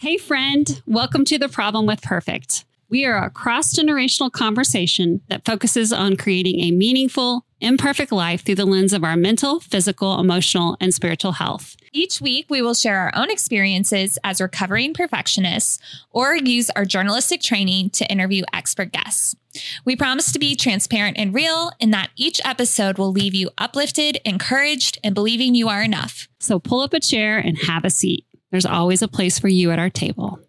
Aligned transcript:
Hey, 0.00 0.16
friend, 0.16 0.80
welcome 0.86 1.26
to 1.26 1.36
The 1.36 1.50
Problem 1.50 1.84
with 1.84 2.00
Perfect. 2.00 2.64
We 2.88 3.04
are 3.04 3.22
a 3.22 3.28
cross 3.28 3.74
generational 3.74 4.32
conversation 4.32 5.20
that 5.28 5.44
focuses 5.44 5.92
on 5.92 6.16
creating 6.16 6.60
a 6.60 6.70
meaningful, 6.70 7.44
imperfect 7.60 8.10
life 8.10 8.42
through 8.42 8.54
the 8.54 8.64
lens 8.64 8.94
of 8.94 9.04
our 9.04 9.14
mental, 9.14 9.60
physical, 9.60 10.18
emotional, 10.18 10.78
and 10.80 10.94
spiritual 10.94 11.32
health. 11.32 11.76
Each 11.92 12.18
week, 12.18 12.46
we 12.48 12.62
will 12.62 12.72
share 12.72 12.96
our 12.96 13.12
own 13.14 13.30
experiences 13.30 14.18
as 14.24 14.40
recovering 14.40 14.94
perfectionists 14.94 15.78
or 16.10 16.34
use 16.34 16.70
our 16.70 16.86
journalistic 16.86 17.42
training 17.42 17.90
to 17.90 18.10
interview 18.10 18.44
expert 18.54 18.92
guests. 18.92 19.36
We 19.84 19.96
promise 19.96 20.32
to 20.32 20.38
be 20.38 20.56
transparent 20.56 21.18
and 21.18 21.34
real, 21.34 21.72
and 21.78 21.92
that 21.92 22.08
each 22.16 22.40
episode 22.42 22.96
will 22.96 23.12
leave 23.12 23.34
you 23.34 23.50
uplifted, 23.58 24.18
encouraged, 24.24 24.98
and 25.04 25.14
believing 25.14 25.54
you 25.54 25.68
are 25.68 25.82
enough. 25.82 26.26
So 26.38 26.58
pull 26.58 26.80
up 26.80 26.94
a 26.94 27.00
chair 27.00 27.36
and 27.36 27.58
have 27.58 27.84
a 27.84 27.90
seat. 27.90 28.24
There's 28.50 28.66
always 28.66 29.00
a 29.00 29.08
place 29.08 29.38
for 29.38 29.46
you 29.46 29.70
at 29.70 29.78
our 29.78 29.90
table. 29.90 30.40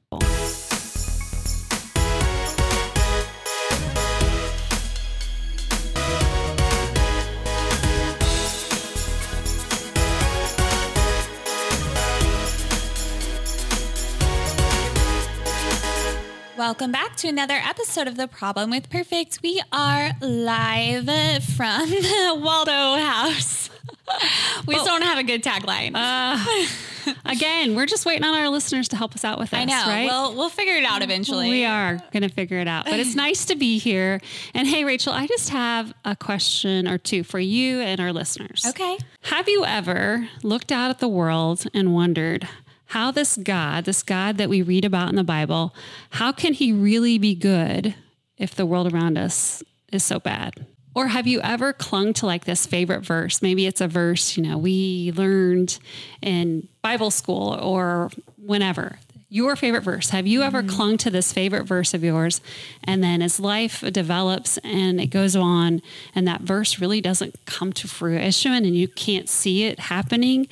Welcome 16.57 16.91
back 16.91 17.15
to 17.17 17.27
another 17.27 17.55
episode 17.55 18.07
of 18.07 18.17
The 18.17 18.27
Problem 18.27 18.71
with 18.71 18.89
Perfect. 18.89 19.39
We 19.43 19.61
are 19.71 20.11
live 20.21 21.43
from 21.43 21.89
the 21.89 22.33
Waldo 22.41 22.97
House. 22.97 23.69
we 24.67 24.73
still 24.75 24.85
don't 24.85 25.03
have 25.03 25.17
a 25.19 25.23
good 25.23 25.43
tagline. 25.43 25.91
Uh, 25.95 26.67
again, 27.25 27.75
we're 27.75 27.85
just 27.85 28.05
waiting 28.05 28.23
on 28.23 28.33
our 28.35 28.49
listeners 28.49 28.87
to 28.89 28.95
help 28.95 29.15
us 29.15 29.23
out 29.23 29.39
with 29.39 29.51
this. 29.51 29.59
I 29.59 29.65
know. 29.65 29.83
right? 29.87 30.05
We'll 30.05 30.35
we'll 30.35 30.49
figure 30.49 30.75
it 30.75 30.83
out 30.85 31.01
eventually. 31.01 31.49
We 31.49 31.65
are 31.65 31.97
going 32.11 32.23
to 32.23 32.29
figure 32.29 32.57
it 32.59 32.67
out. 32.67 32.85
But 32.85 32.99
it's 32.99 33.15
nice 33.27 33.45
to 33.45 33.55
be 33.55 33.77
here. 33.77 34.19
And 34.53 34.67
hey, 34.67 34.83
Rachel, 34.83 35.13
I 35.13 35.27
just 35.27 35.49
have 35.49 35.93
a 36.05 36.15
question 36.15 36.87
or 36.87 36.97
two 36.97 37.23
for 37.23 37.39
you 37.39 37.79
and 37.81 37.99
our 37.99 38.11
listeners. 38.13 38.65
Okay. 38.67 38.97
Have 39.23 39.47
you 39.47 39.65
ever 39.65 40.27
looked 40.43 40.71
out 40.71 40.89
at 40.89 40.99
the 40.99 41.07
world 41.07 41.65
and 41.73 41.93
wondered 41.93 42.47
how 42.87 43.09
this 43.11 43.37
God, 43.37 43.85
this 43.85 44.03
God 44.03 44.37
that 44.37 44.49
we 44.49 44.61
read 44.61 44.83
about 44.83 45.09
in 45.09 45.15
the 45.15 45.23
Bible, 45.23 45.73
how 46.11 46.31
can 46.31 46.53
he 46.53 46.73
really 46.73 47.17
be 47.17 47.35
good 47.35 47.95
if 48.37 48.53
the 48.53 48.65
world 48.65 48.91
around 48.93 49.17
us 49.17 49.63
is 49.93 50.03
so 50.03 50.19
bad? 50.19 50.65
Or 50.93 51.07
have 51.07 51.25
you 51.25 51.39
ever 51.41 51.71
clung 51.71 52.13
to 52.15 52.25
like 52.25 52.45
this 52.45 52.65
favorite 52.65 53.01
verse? 53.01 53.41
Maybe 53.41 53.65
it's 53.65 53.81
a 53.81 53.87
verse, 53.87 54.35
you 54.35 54.43
know, 54.43 54.57
we 54.57 55.13
learned 55.15 55.79
in 56.21 56.67
Bible 56.81 57.11
school 57.11 57.53
or 57.61 58.09
whenever. 58.37 58.97
Your 59.29 59.55
favorite 59.55 59.83
verse. 59.83 60.09
Have 60.09 60.27
you 60.27 60.41
ever 60.41 60.61
mm-hmm. 60.61 60.75
clung 60.75 60.97
to 60.97 61.09
this 61.09 61.31
favorite 61.31 61.63
verse 61.63 61.93
of 61.93 62.03
yours? 62.03 62.41
And 62.83 63.01
then 63.01 63.21
as 63.21 63.39
life 63.39 63.79
develops 63.79 64.57
and 64.57 64.99
it 64.99 65.07
goes 65.07 65.37
on, 65.37 65.81
and 66.13 66.27
that 66.27 66.41
verse 66.41 66.81
really 66.81 66.99
doesn't 66.99 67.45
come 67.45 67.71
to 67.73 67.87
fruition 67.87 68.51
and 68.51 68.75
you 68.75 68.89
can't 68.89 69.29
see 69.29 69.63
it 69.63 69.79
happening, 69.79 70.47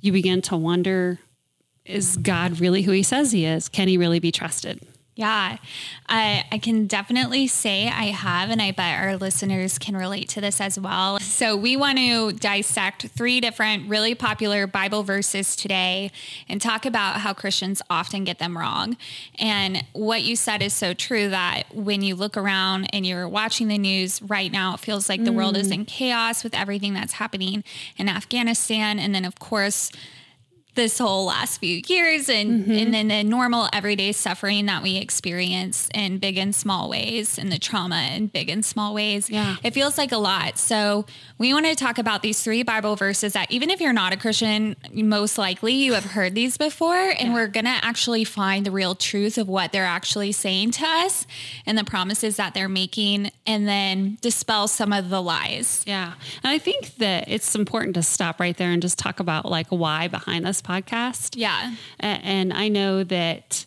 you 0.00 0.12
begin 0.12 0.40
to 0.42 0.56
wonder 0.56 1.18
is 1.84 2.16
God 2.16 2.58
really 2.58 2.82
who 2.82 2.90
he 2.90 3.02
says 3.02 3.30
he 3.30 3.44
is? 3.44 3.68
Can 3.68 3.86
he 3.86 3.96
really 3.96 4.18
be 4.18 4.32
trusted? 4.32 4.80
Yeah, 5.16 5.56
I, 6.10 6.44
I 6.52 6.58
can 6.58 6.86
definitely 6.86 7.46
say 7.46 7.88
I 7.88 8.10
have, 8.10 8.50
and 8.50 8.60
I 8.60 8.70
bet 8.70 9.02
our 9.02 9.16
listeners 9.16 9.78
can 9.78 9.96
relate 9.96 10.28
to 10.30 10.42
this 10.42 10.60
as 10.60 10.78
well. 10.78 11.18
So, 11.20 11.56
we 11.56 11.74
want 11.74 11.96
to 11.96 12.32
dissect 12.32 13.06
three 13.06 13.40
different 13.40 13.88
really 13.88 14.14
popular 14.14 14.66
Bible 14.66 15.02
verses 15.04 15.56
today 15.56 16.12
and 16.50 16.60
talk 16.60 16.84
about 16.84 17.20
how 17.20 17.32
Christians 17.32 17.80
often 17.88 18.24
get 18.24 18.38
them 18.38 18.58
wrong. 18.58 18.98
And 19.38 19.84
what 19.94 20.22
you 20.22 20.36
said 20.36 20.60
is 20.60 20.74
so 20.74 20.92
true 20.92 21.30
that 21.30 21.62
when 21.72 22.02
you 22.02 22.14
look 22.14 22.36
around 22.36 22.90
and 22.92 23.06
you're 23.06 23.26
watching 23.26 23.68
the 23.68 23.78
news 23.78 24.20
right 24.20 24.52
now, 24.52 24.74
it 24.74 24.80
feels 24.80 25.08
like 25.08 25.24
the 25.24 25.32
world 25.32 25.56
is 25.56 25.70
mm. 25.70 25.76
in 25.76 25.84
chaos 25.86 26.44
with 26.44 26.54
everything 26.54 26.92
that's 26.92 27.14
happening 27.14 27.64
in 27.96 28.10
Afghanistan. 28.10 28.98
And 28.98 29.14
then, 29.14 29.24
of 29.24 29.38
course, 29.38 29.90
this 30.76 30.98
whole 30.98 31.24
last 31.26 31.58
few 31.58 31.82
years 31.86 32.28
and 32.28 32.46
Mm-hmm. 32.46 32.70
and 32.72 32.94
then 32.94 33.08
the 33.08 33.24
normal 33.24 33.68
everyday 33.72 34.12
suffering 34.12 34.66
that 34.66 34.82
we 34.82 34.96
experience 34.98 35.88
in 35.94 36.18
big 36.18 36.38
and 36.38 36.54
small 36.54 36.88
ways 36.88 37.38
and 37.38 37.50
the 37.50 37.58
trauma 37.58 38.10
in 38.14 38.28
big 38.28 38.48
and 38.48 38.64
small 38.64 38.94
ways. 38.94 39.28
Yeah. 39.28 39.56
It 39.64 39.74
feels 39.74 39.98
like 39.98 40.12
a 40.12 40.16
lot. 40.18 40.58
So 40.58 41.06
we 41.38 41.52
want 41.52 41.66
to 41.66 41.74
talk 41.74 41.98
about 41.98 42.22
these 42.22 42.42
three 42.42 42.62
Bible 42.62 42.94
verses 42.96 43.32
that 43.32 43.50
even 43.50 43.68
if 43.70 43.80
you're 43.80 43.92
not 43.92 44.12
a 44.12 44.16
Christian, 44.16 44.76
most 44.92 45.38
likely 45.38 45.72
you 45.74 45.94
have 45.94 46.04
heard 46.04 46.34
these 46.34 46.56
before. 46.56 46.94
And 47.18 47.34
we're 47.34 47.48
gonna 47.48 47.78
actually 47.82 48.24
find 48.24 48.64
the 48.64 48.70
real 48.70 48.94
truth 48.94 49.38
of 49.38 49.48
what 49.48 49.72
they're 49.72 49.84
actually 49.84 50.32
saying 50.32 50.70
to 50.72 50.86
us 50.86 51.26
and 51.66 51.76
the 51.76 51.84
promises 51.84 52.36
that 52.36 52.54
they're 52.54 52.68
making 52.68 53.30
and 53.46 53.66
then 53.66 54.18
dispel 54.20 54.68
some 54.68 54.92
of 54.92 55.10
the 55.10 55.20
lies. 55.22 55.82
Yeah. 55.86 56.12
And 56.44 56.50
I 56.52 56.58
think 56.58 56.96
that 56.96 57.24
it's 57.28 57.54
important 57.54 57.94
to 57.94 58.02
stop 58.02 58.38
right 58.40 58.56
there 58.56 58.70
and 58.70 58.80
just 58.82 58.98
talk 58.98 59.20
about 59.20 59.46
like 59.46 59.68
why 59.68 60.08
behind 60.08 60.44
this 60.46 60.62
podcast. 60.66 61.34
Yeah. 61.36 61.74
And 62.00 62.52
I 62.52 62.68
know 62.68 63.04
that 63.04 63.64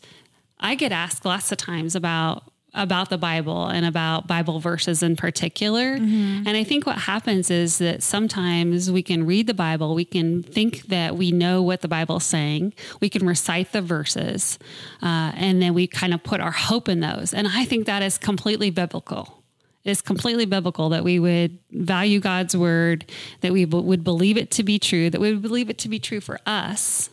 I 0.60 0.76
get 0.76 0.92
asked 0.92 1.26
lots 1.26 1.52
of 1.52 1.58
times 1.58 1.96
about 1.96 2.44
about 2.74 3.10
the 3.10 3.18
Bible 3.18 3.66
and 3.68 3.86
about 3.86 4.28
Bible 4.28 4.60
verses 4.60 5.02
in 5.02 5.16
particular. 5.16 5.94
And 5.94 6.50
I 6.50 6.64
think 6.64 6.86
what 6.86 7.00
happens 7.00 7.50
is 7.50 7.80
that 7.80 8.04
sometimes 8.04 8.92
we 8.92 9.02
can 9.02 9.26
read 9.26 9.48
the 9.48 9.56
Bible, 9.56 9.96
we 9.96 10.06
can 10.06 10.44
think 10.44 10.84
that 10.84 11.16
we 11.16 11.32
know 11.32 11.64
what 11.64 11.82
the 11.82 11.88
Bible's 11.88 12.26
saying, 12.26 12.74
we 13.02 13.10
can 13.10 13.26
recite 13.26 13.72
the 13.72 13.82
verses, 13.82 14.60
uh, 15.02 15.32
and 15.36 15.62
then 15.62 15.74
we 15.74 15.88
kind 15.88 16.14
of 16.14 16.24
put 16.24 16.42
our 16.42 16.52
hope 16.52 16.88
in 16.88 17.00
those. 17.00 17.34
And 17.34 17.48
I 17.48 17.66
think 17.66 17.88
that 17.88 18.04
is 18.04 18.18
completely 18.18 18.70
biblical. 18.70 19.39
It's 19.84 20.02
completely 20.02 20.46
biblical 20.46 20.90
that 20.90 21.04
we 21.04 21.20
would 21.20 21.58
value 21.72 22.20
God's 22.20 22.56
word, 22.56 23.10
that 23.42 23.54
we 23.54 23.66
b- 23.66 23.78
would 23.78 24.04
believe 24.04 24.38
it 24.38 24.52
to 24.52 24.64
be 24.64 24.78
true, 24.78 25.10
that 25.10 25.22
we 25.22 25.32
would 25.32 25.42
believe 25.42 25.70
it 25.70 25.78
to 25.80 25.90
be 25.90 26.00
true 26.00 26.20
for 26.20 26.40
us. 26.46 27.10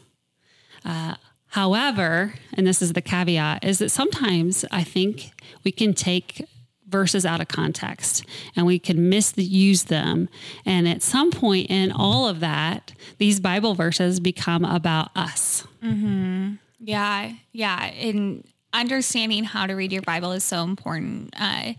Uh, 0.85 1.15
however, 1.49 2.35
and 2.53 2.67
this 2.67 2.83
is 2.83 2.93
the 2.93 3.03
caveat, 3.03 3.65
is 3.65 3.79
that 3.79 3.91
sometimes 3.91 4.65
I 4.71 4.83
think 4.83 5.31
we 5.65 5.73
can 5.73 5.95
take 5.95 6.45
verses 6.89 7.27
out 7.27 7.41
of 7.41 7.49
context 7.49 8.25
and 8.55 8.67
we 8.67 8.79
can 8.79 9.09
misuse 9.09 9.85
them. 9.85 10.29
And 10.65 10.87
at 10.89 11.03
some 11.03 11.31
point 11.31 11.69
in 11.71 11.91
all 11.93 12.29
of 12.29 12.41
that, 12.41 12.93
these 13.19 13.41
Bible 13.41 13.75
verses 13.75 14.21
become 14.21 14.65
about 14.65 15.11
us. 15.17 15.67
Yeah, 16.79 17.33
yeah. 17.53 17.87
And 17.87 18.47
understanding 18.73 19.45
how 19.45 19.67
to 19.67 19.75
read 19.75 19.93
your 19.93 20.03
Bible 20.03 20.33
is 20.33 20.45
so 20.45 20.63
important. 20.63 21.35
Uh, 21.39 21.73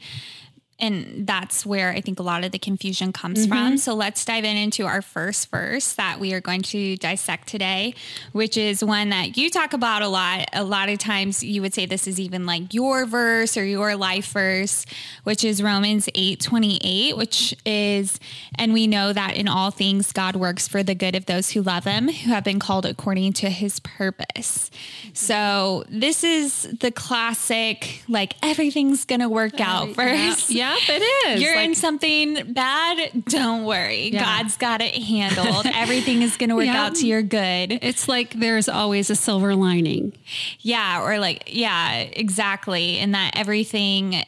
and 0.80 1.26
that's 1.26 1.66
where 1.66 1.92
I 1.92 2.02
think 2.02 2.20
a 2.20 2.24
lot 2.24 2.44
of 2.44 2.52
the 2.52 2.60
confusion 2.60 3.12
comes 3.12 3.42
mm-hmm. 3.42 3.50
from. 3.50 3.78
So 3.78 3.96
let's 3.96 4.24
dive 4.24 4.44
in 4.44 4.58
into 4.58 4.86
our 4.86 5.02
first 5.02 5.50
verse 5.50 5.94
that 5.94 6.20
we 6.20 6.34
are 6.34 6.42
going 6.42 6.62
to 6.64 6.96
dissect 6.98 7.48
today, 7.48 7.96
which 8.32 8.58
is 8.58 8.84
one 8.84 9.10
that 9.10 9.38
you 9.38 9.50
talk 9.50 9.74
about 9.74 10.04
a 10.04 10.08
lot. 10.08 10.46
A 10.54 10.64
lot 10.64 10.90
of 10.90 11.00
times 11.00 11.44
you 11.44 11.62
would 11.62 11.74
say 11.74 11.86
this 11.86 12.08
is 12.08 12.20
even 12.20 12.46
like 12.46 12.74
your 12.74 13.06
verse 13.06 13.58
or 13.58 13.66
your 13.66 13.96
life 13.96 14.32
verse, 14.32 14.86
which 15.24 15.44
is 15.44 15.64
Romans 15.64 16.10
8 16.14 16.40
28, 16.40 17.18
which 17.18 17.56
is, 17.66 18.20
and 18.56 18.72
we 18.72 18.86
know 18.86 19.14
that 19.14 19.36
in 19.36 19.48
all 19.48 19.72
things 19.72 20.12
God 20.12 20.36
works 20.36 20.68
for 20.68 20.84
the 20.84 20.96
good 20.96 21.16
of 21.16 21.26
those 21.26 21.52
who 21.52 21.62
love 21.64 21.86
him, 21.86 22.08
who 22.08 22.30
have 22.30 22.44
been 22.44 22.60
called 22.60 22.86
according 22.86 23.34
to 23.34 23.50
his 23.50 23.80
purpose. 23.80 24.70
So 25.14 25.86
this 25.90 26.24
is 26.24 26.64
the 26.80 26.92
classic, 26.92 28.04
like 28.08 28.36
everything's 28.44 29.06
going 29.06 29.22
to 29.22 29.30
work 29.30 29.60
out 29.60 29.96
first. 29.96 30.52
Yep, 30.88 31.02
it 31.02 31.28
is. 31.30 31.42
You're 31.42 31.56
Like- 31.56 31.66
in 31.66 31.76
something 31.76 32.54
bad, 32.54 33.26
don't 33.26 33.64
worry. 33.66 34.10
Yeah. 34.10 34.24
God's 34.42 34.58
got 34.58 34.82
it 34.82 34.96
handled. 34.96 35.66
Everything 35.74 36.22
is 36.22 36.38
going 36.38 36.50
to 36.50 36.56
work 36.56 36.66
Yeah. 36.66 36.86
out 36.86 36.96
to 36.96 37.08
your 37.08 37.22
good. 37.22 37.80
It's 37.82 38.08
like 38.08 38.34
there's 38.34 38.68
always 38.70 39.10
a 39.10 39.16
silver 39.16 39.56
lining. 39.56 40.14
Yeah, 40.60 41.02
or 41.04 41.20
like 41.20 41.44
yeah, 41.54 41.94
exactly. 42.00 42.98
And 43.00 43.14
that 43.16 43.32
everything 43.36 44.24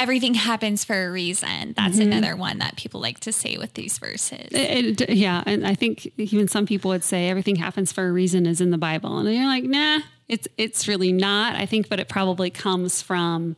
everything 0.00 0.34
happens 0.34 0.84
for 0.84 1.06
a 1.08 1.10
reason. 1.10 1.74
That's 1.76 1.98
Mm-hmm. 1.98 2.12
another 2.12 2.36
one 2.36 2.58
that 2.58 2.76
people 2.76 3.00
like 3.00 3.18
to 3.20 3.32
say 3.32 3.56
with 3.58 3.74
these 3.74 3.98
verses. 3.98 4.46
It, 4.52 5.00
it- 5.00 5.10
yeah, 5.16 5.42
and 5.44 5.66
I 5.66 5.74
think 5.74 6.12
even 6.16 6.46
some 6.46 6.66
people 6.66 6.90
would 6.90 7.02
say 7.02 7.28
everything 7.28 7.56
happens 7.56 7.90
for 7.92 8.06
a 8.08 8.12
reason 8.12 8.46
is 8.46 8.60
in 8.60 8.70
the 8.70 8.78
Bible, 8.78 9.18
and 9.18 9.28
you're 9.34 9.44
like, 9.46 9.64
nah, 9.64 9.98
it's 10.28 10.46
it's 10.56 10.86
really 10.86 11.12
not. 11.12 11.56
I 11.56 11.66
think, 11.66 11.88
but 11.88 11.98
it 11.98 12.08
probably 12.08 12.50
comes 12.50 13.02
from 13.02 13.56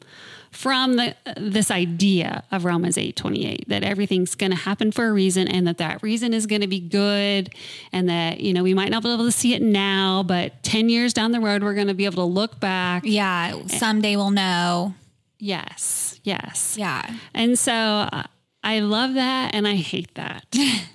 from 0.51 0.97
the, 0.97 1.15
this 1.37 1.71
idea 1.71 2.43
of 2.51 2.65
Romans 2.65 2.99
eight 2.99 3.17
twenty 3.17 3.47
eight 3.47 3.69
that 3.69 3.83
everything's 3.85 4.35
going 4.35 4.51
to 4.51 4.57
happen 4.59 4.91
for 4.93 5.07
a 5.09 5.13
reason, 5.13 5.47
and 5.49 5.67
that 5.67 5.79
that 5.79 6.03
reason 6.03 6.35
is 6.35 6.47
going 6.47 6.61
to 6.63 6.67
be 6.67 6.81
good, 6.81 7.51
and 7.93 8.09
that 8.09 8.41
you 8.41 8.53
know 8.53 8.63
we 8.63 8.75
might 8.75 8.91
not 8.91 9.03
be 9.03 9.13
able 9.13 9.25
to 9.25 9.33
see 9.33 9.55
it 9.55 9.63
now, 9.63 10.23
but 10.23 10.63
ten 10.63 10.89
years 10.89 11.13
down 11.13 11.33
the 11.33 11.41
road 11.41 11.63
we're 11.63 11.75
going 11.75 11.87
to 11.87 11.95
be 11.95 12.05
able 12.05 12.17
to 12.27 12.33
look 12.33 12.59
back. 12.61 13.03
yeah, 13.07 13.55
someday 13.69 14.17
we'll 14.17 14.31
know. 14.31 14.95
Yes, 15.39 16.21
yes, 16.23 16.77
Yeah. 16.79 17.03
and 17.33 17.59
so 17.59 17.73
uh, 17.73 18.25
I 18.63 18.81
love 18.81 19.15
that 19.15 19.55
and 19.55 19.67
I 19.67 19.77
hate 19.77 20.15
that. 20.17 20.45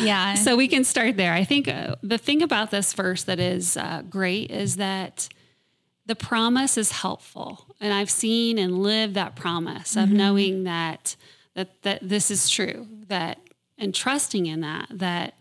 yeah. 0.00 0.34
So 0.34 0.56
we 0.56 0.66
can 0.66 0.82
start 0.82 1.16
there. 1.16 1.32
I 1.32 1.44
think 1.44 1.68
uh, 1.68 1.94
the 2.02 2.18
thing 2.18 2.42
about 2.42 2.70
this 2.72 2.92
verse 2.92 3.22
that 3.24 3.38
is 3.38 3.76
uh, 3.76 4.02
great 4.10 4.50
is 4.50 4.76
that 4.76 5.28
the 6.06 6.16
promise 6.16 6.76
is 6.76 6.92
helpful. 6.92 7.66
And 7.80 7.92
I've 7.92 8.10
seen 8.10 8.58
and 8.58 8.82
lived 8.82 9.14
that 9.14 9.36
promise 9.36 9.96
of 9.96 10.08
mm-hmm. 10.08 10.16
knowing 10.16 10.64
that, 10.64 11.16
that, 11.54 11.82
that 11.82 12.00
this 12.02 12.30
is 12.30 12.48
true, 12.48 12.88
that, 13.08 13.38
and 13.78 13.94
trusting 13.94 14.46
in 14.46 14.60
that, 14.60 14.88
that 14.90 15.34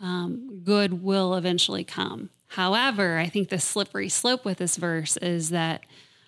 um, 0.00 0.60
good 0.64 1.02
will 1.02 1.34
eventually 1.34 1.84
come. 1.84 2.30
However, 2.48 3.18
I 3.18 3.28
think 3.28 3.48
the 3.48 3.58
slippery 3.58 4.08
slope 4.08 4.44
with 4.44 4.58
this 4.58 4.76
verse 4.76 5.16
is 5.18 5.50
that 5.50 5.84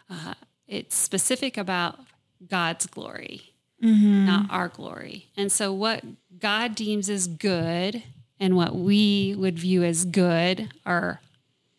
uh, 0.09 0.35
it's 0.69 0.95
specific 0.95 1.57
about 1.57 1.99
God's 2.47 2.87
glory, 2.87 3.55
mm-hmm. 3.83 4.27
not 4.27 4.51
our 4.51 4.69
glory. 4.69 5.29
And 5.37 5.51
so, 5.51 5.73
what 5.73 6.05
God 6.39 6.75
deems 6.75 7.09
as 7.09 7.27
good 7.27 8.03
and 8.39 8.57
what 8.57 8.75
we 8.75 9.35
would 9.37 9.59
view 9.59 9.83
as 9.83 10.05
good 10.05 10.73
are 10.85 11.21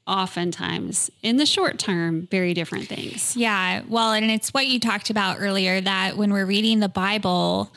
oftentimes 0.07 1.11
in 1.21 1.37
the 1.37 1.45
short 1.45 1.79
term 1.79 2.27
very 2.31 2.53
different 2.53 2.87
things. 2.87 3.35
Yeah. 3.37 3.83
Well, 3.87 4.13
and 4.13 4.29
it's 4.29 4.53
what 4.53 4.67
you 4.67 4.79
talked 4.79 5.09
about 5.09 5.37
earlier 5.39 5.79
that 5.81 6.17
when 6.17 6.33
we're 6.33 6.45
reading 6.45 6.79
the 6.79 6.89
Bible, 6.89 7.71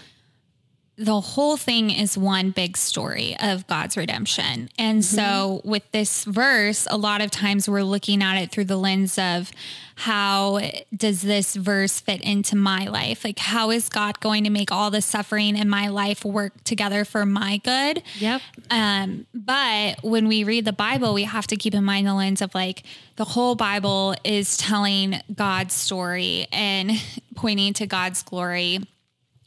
the 0.96 1.20
whole 1.20 1.56
thing 1.56 1.90
is 1.90 2.16
one 2.16 2.50
big 2.50 2.76
story 2.76 3.36
of 3.40 3.66
God's 3.66 3.96
redemption. 3.96 4.68
And 4.78 5.02
mm-hmm. 5.02 5.16
so 5.16 5.60
with 5.64 5.90
this 5.90 6.24
verse, 6.24 6.86
a 6.88 6.96
lot 6.96 7.20
of 7.20 7.30
times 7.30 7.68
we're 7.68 7.82
looking 7.82 8.22
at 8.22 8.40
it 8.40 8.52
through 8.52 8.66
the 8.66 8.76
lens 8.76 9.18
of 9.18 9.50
how 9.96 10.60
does 10.96 11.22
this 11.22 11.54
verse 11.54 12.00
fit 12.00 12.20
into 12.22 12.56
my 12.56 12.86
life? 12.86 13.24
Like 13.24 13.38
how 13.38 13.70
is 13.70 13.88
God 13.88 14.20
going 14.20 14.44
to 14.44 14.50
make 14.50 14.70
all 14.70 14.90
the 14.90 15.02
suffering 15.02 15.56
in 15.56 15.68
my 15.68 15.88
life 15.88 16.24
work 16.24 16.52
together 16.64 17.04
for 17.04 17.26
my 17.26 17.58
good? 17.58 18.02
Yep. 18.18 18.42
Um, 18.70 19.26
but 19.34 20.02
when 20.02 20.28
we 20.28 20.44
read 20.44 20.64
the 20.64 20.72
Bible, 20.72 21.12
we 21.14 21.24
have 21.24 21.46
to 21.48 21.56
keep 21.56 21.74
in 21.74 21.84
mind 21.84 22.06
the 22.06 22.14
lens 22.14 22.40
of 22.40 22.54
like 22.54 22.84
the 23.16 23.24
whole 23.24 23.54
Bible 23.54 24.14
is 24.24 24.56
telling 24.56 25.20
God's 25.34 25.74
story 25.74 26.46
and 26.52 26.92
pointing 27.34 27.72
to 27.74 27.86
God's 27.86 28.22
glory 28.22 28.80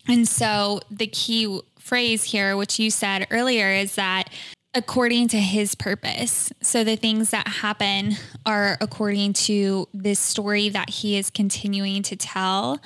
and 0.08 0.28
so 0.28 0.82
the 0.90 1.08
key 1.08 1.62
phrase 1.80 2.24
here, 2.24 2.58
which 2.58 2.80
you 2.80 2.92
said 2.92 3.28
earlier, 3.32 3.72
is 3.72 3.96
that 3.96 4.30
according 4.74 5.28
to 5.30 5.38
his 5.38 5.74
purpose. 5.74 6.52
So 6.62 6.84
the 6.84 6.96
things 6.96 7.32
that 7.32 7.48
happen 7.48 8.16
are 8.46 8.78
according 8.80 9.34
to 9.34 9.88
this 9.94 10.20
story 10.20 10.70
that 10.70 10.90
he 10.90 11.18
is 11.18 11.30
continuing 11.30 12.04
to 12.04 12.16
tell. 12.16 12.80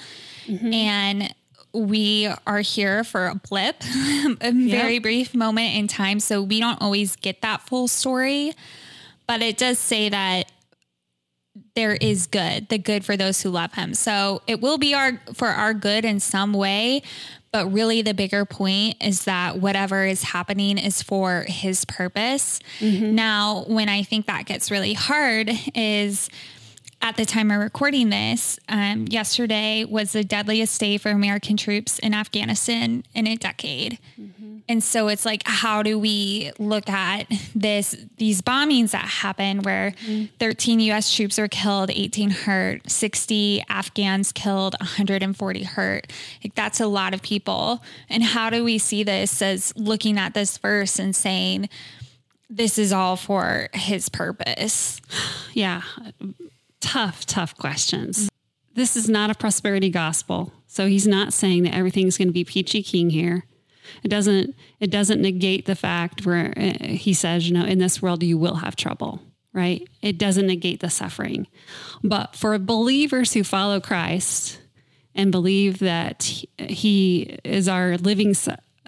Mm-hmm. 0.46 0.74
And 0.74 1.36
we 1.74 2.30
are 2.48 2.60
here 2.60 3.04
for 3.04 3.28
a 3.28 3.36
blip, 3.36 3.84
a 3.84 4.54
yep. 4.54 4.82
very 4.82 5.00
brief 5.00 5.34
moment 5.34 5.76
in 5.76 5.88
time. 5.88 6.20
So 6.20 6.42
we 6.42 6.60
don't 6.60 6.82
always 6.82 7.16
get 7.16 7.42
that 7.42 7.62
full 7.62 7.88
story. 7.88 8.54
But 9.28 9.42
it 9.42 9.58
does 9.58 9.80
say 9.80 10.10
that 10.10 10.52
there 11.76 11.94
is 11.94 12.28
good, 12.28 12.70
the 12.70 12.78
good 12.78 13.04
for 13.04 13.18
those 13.18 13.42
who 13.42 13.50
love 13.50 13.74
him. 13.74 13.94
So 13.94 14.42
it 14.48 14.62
will 14.62 14.78
be 14.78 14.94
our 14.94 15.22
for 15.34 15.50
our 15.50 15.74
good 15.74 16.06
in 16.06 16.20
some 16.20 16.54
way, 16.54 17.02
but 17.52 17.72
really 17.72 18.02
the 18.02 18.14
bigger 18.14 18.46
point 18.46 18.96
is 19.02 19.26
that 19.26 19.60
whatever 19.60 20.06
is 20.06 20.24
happening 20.24 20.78
is 20.78 21.02
for 21.02 21.46
his 21.48 21.84
purpose. 21.86 22.60
Mm-hmm. 22.80 23.16
Now, 23.16 23.66
when 23.68 23.90
I 23.90 24.04
think 24.04 24.28
that 24.28 24.46
gets 24.46 24.72
really 24.72 24.94
hard 24.94 25.50
is 25.76 26.30
at 27.02 27.18
the 27.18 27.26
time 27.26 27.52
of 27.52 27.60
recording 27.60 28.10
this, 28.10 28.60
um, 28.70 29.06
yesterday 29.10 29.84
was 29.84 30.14
the 30.14 30.24
deadliest 30.24 30.80
day 30.80 30.98
for 30.98 31.10
American 31.10 31.58
troops 31.58 32.00
in 32.00 32.14
Afghanistan 32.14 33.04
in 33.14 33.28
a 33.28 33.36
decade. 33.36 33.98
Mm-hmm. 34.20 34.51
And 34.68 34.84
so 34.84 35.08
it's 35.08 35.26
like, 35.26 35.44
how 35.46 35.84
do 35.84 35.98
we 36.00 36.52
look 36.60 36.90
at 36.90 37.28
this, 37.56 37.96
these 38.18 38.42
bombings 38.42 38.92
that 38.92 39.06
happen 39.06 39.62
where 39.64 39.92
mm-hmm. 39.92 40.26
13 40.40 40.80
US 40.80 41.14
troops 41.14 41.38
were 41.38 41.48
killed, 41.48 41.92
18 41.92 42.30
hurt, 42.30 42.90
60 42.90 43.64
Afghans 43.70 44.32
killed, 44.32 44.76
140 44.80 45.64
hurt. 45.64 46.12
Like 46.44 46.56
that's 46.56 46.80
a 46.80 46.88
lot 46.88 47.14
of 47.14 47.22
people. 47.22 47.84
And 48.10 48.24
how 48.24 48.50
do 48.50 48.64
we 48.64 48.78
see 48.78 49.04
this 49.04 49.42
as 49.42 49.74
looking 49.76 50.18
at 50.18 50.34
this 50.34 50.58
verse 50.58 51.00
and 51.00 51.16
saying, 51.16 51.70
this 52.50 52.78
is 52.78 52.92
all 52.92 53.16
for 53.16 53.70
his 53.74 54.10
purpose? 54.10 55.02
Yeah 55.54 55.82
tough, 56.82 57.26
tough 57.26 57.58
questions. 57.58 58.30
This 58.74 58.98
is 58.98 59.08
not 59.08 59.30
a 59.30 59.36
prosperity 59.36 59.90
gospel. 59.90 60.52
So 60.68 60.88
he's 60.88 61.08
not 61.08 61.32
saying 61.32 61.64
that 61.64 61.74
everything's 61.74 62.18
going 62.18 62.28
to 62.28 62.34
be 62.34 62.44
peachy 62.44 62.84
keen 62.84 63.10
here. 63.10 63.46
It 64.04 64.10
doesn't 64.10 64.56
it 64.80 64.92
doesn't 64.92 65.22
negate 65.22 65.66
the 65.66 65.76
fact 65.76 66.26
where 66.26 66.54
uh, 66.58 66.88
he 66.88 67.14
says, 67.14 67.48
you 67.48 67.54
know, 67.54 67.66
in 67.66 67.80
this 67.80 68.02
world 68.02 68.24
you 68.24 68.38
will 68.38 68.56
have 68.56 68.76
trouble, 68.76 69.22
right? 69.54 69.88
It 70.02 70.18
doesn't 70.18 70.48
negate 70.48 70.80
the 70.80 70.90
suffering. 70.90 71.48
But 72.04 72.36
for 72.36 72.58
believers 72.60 73.34
who 73.34 73.44
follow 73.44 73.80
Christ 73.80 74.60
and 75.16 75.32
believe 75.32 75.80
that 75.80 76.24
he 76.58 77.38
is 77.44 77.68
our 77.68 77.98
living 77.98 78.34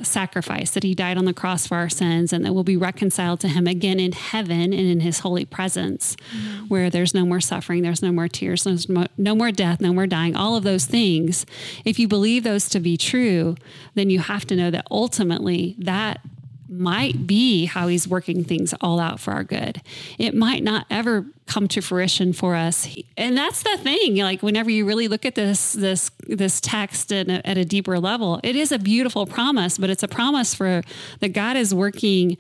sacrifice, 0.02 0.72
that 0.72 0.84
he 0.84 0.96
died 0.96 1.18
on 1.18 1.26
the 1.26 1.34
cross 1.34 1.68
for 1.68 1.76
our 1.76 1.90
sins, 1.90 2.34
and 2.34 2.44
that 2.44 2.54
we'll 2.54 2.64
be 2.64 2.78
reconciled 2.78 3.40
to 3.42 3.48
him 3.48 3.68
again 3.68 4.00
in 4.00 4.12
heaven 4.12 4.74
and 4.74 4.74
in 4.74 5.02
his 5.02 5.20
holy 5.20 5.46
presence, 5.46 6.16
mm-hmm. 6.36 6.66
where 6.66 6.90
there's 6.90 7.14
no 7.14 7.26
more 7.26 7.40
suffering, 7.40 7.84
there's 7.84 8.02
no 8.02 8.12
more 8.12 8.28
tears, 8.28 8.64
there's 8.64 8.90
no 8.90 9.36
more 9.36 9.52
death, 9.52 9.80
no 9.80 9.94
more 9.94 10.08
dying, 10.08 10.36
all 10.36 10.56
of 10.56 10.64
those 10.64 10.86
things. 10.86 11.46
If 11.86 12.00
you 12.00 12.08
believe 12.08 12.44
those 12.44 12.70
to 12.70 12.80
be 12.80 12.98
true, 12.98 13.56
then 13.94 14.10
you 14.10 14.20
have 14.20 14.46
to 14.46 14.56
know 14.56 14.72
that 14.72 14.88
ultimately 14.90 15.76
that 15.78 16.22
might 16.68 17.28
be 17.28 17.66
how 17.66 17.88
he's 17.88 18.08
working 18.08 18.44
things 18.44 18.74
all 18.82 19.00
out 19.00 19.20
for 19.20 19.32
our 19.32 19.44
good. 19.44 19.80
It 20.18 20.34
might 20.34 20.64
not 20.64 20.88
ever 20.90 21.28
come 21.46 21.68
to 21.68 21.82
fruition 21.82 22.34
for 22.34 22.56
us. 22.56 22.88
And 23.18 23.38
that's 23.38 23.64
the 23.64 23.78
thing. 23.78 24.18
Like 24.18 24.42
whenever 24.42 24.70
you 24.70 24.86
really 24.86 25.08
look 25.08 25.26
at 25.26 25.36
this 25.36 25.74
this 25.74 26.10
this 26.28 26.62
text 26.62 27.12
a, 27.12 27.46
at 27.46 27.58
a 27.58 27.66
deeper 27.66 28.00
level, 28.00 28.40
it 28.44 28.56
is 28.56 28.72
a 28.72 28.80
beautiful 28.80 29.26
promise, 29.26 29.78
but 29.78 29.90
it's 29.90 30.04
a 30.04 30.08
promise 30.08 30.54
for 30.54 30.82
that 31.20 31.30
God 31.30 31.58
is 31.58 31.74
working 31.74 32.38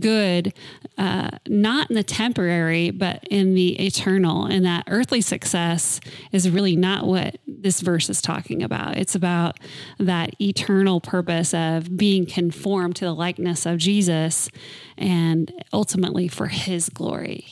good, 0.00 0.52
uh, 0.98 1.30
not 1.48 1.90
in 1.90 1.96
the 1.96 2.02
temporary, 2.02 2.90
but 2.90 3.24
in 3.30 3.54
the 3.54 3.80
eternal. 3.84 4.46
And 4.46 4.64
that 4.64 4.84
earthly 4.88 5.20
success 5.20 6.00
is 6.32 6.50
really 6.50 6.76
not 6.76 7.06
what 7.06 7.36
this 7.46 7.80
verse 7.80 8.10
is 8.10 8.20
talking 8.20 8.62
about. 8.62 8.96
It's 8.96 9.14
about 9.14 9.58
that 9.98 10.40
eternal 10.40 11.00
purpose 11.00 11.54
of 11.54 11.96
being 11.96 12.26
conformed 12.26 12.96
to 12.96 13.04
the 13.04 13.14
likeness 13.14 13.66
of 13.66 13.78
Jesus 13.78 14.50
and 14.98 15.52
ultimately 15.72 16.28
for 16.28 16.48
his 16.48 16.88
glory. 16.88 17.46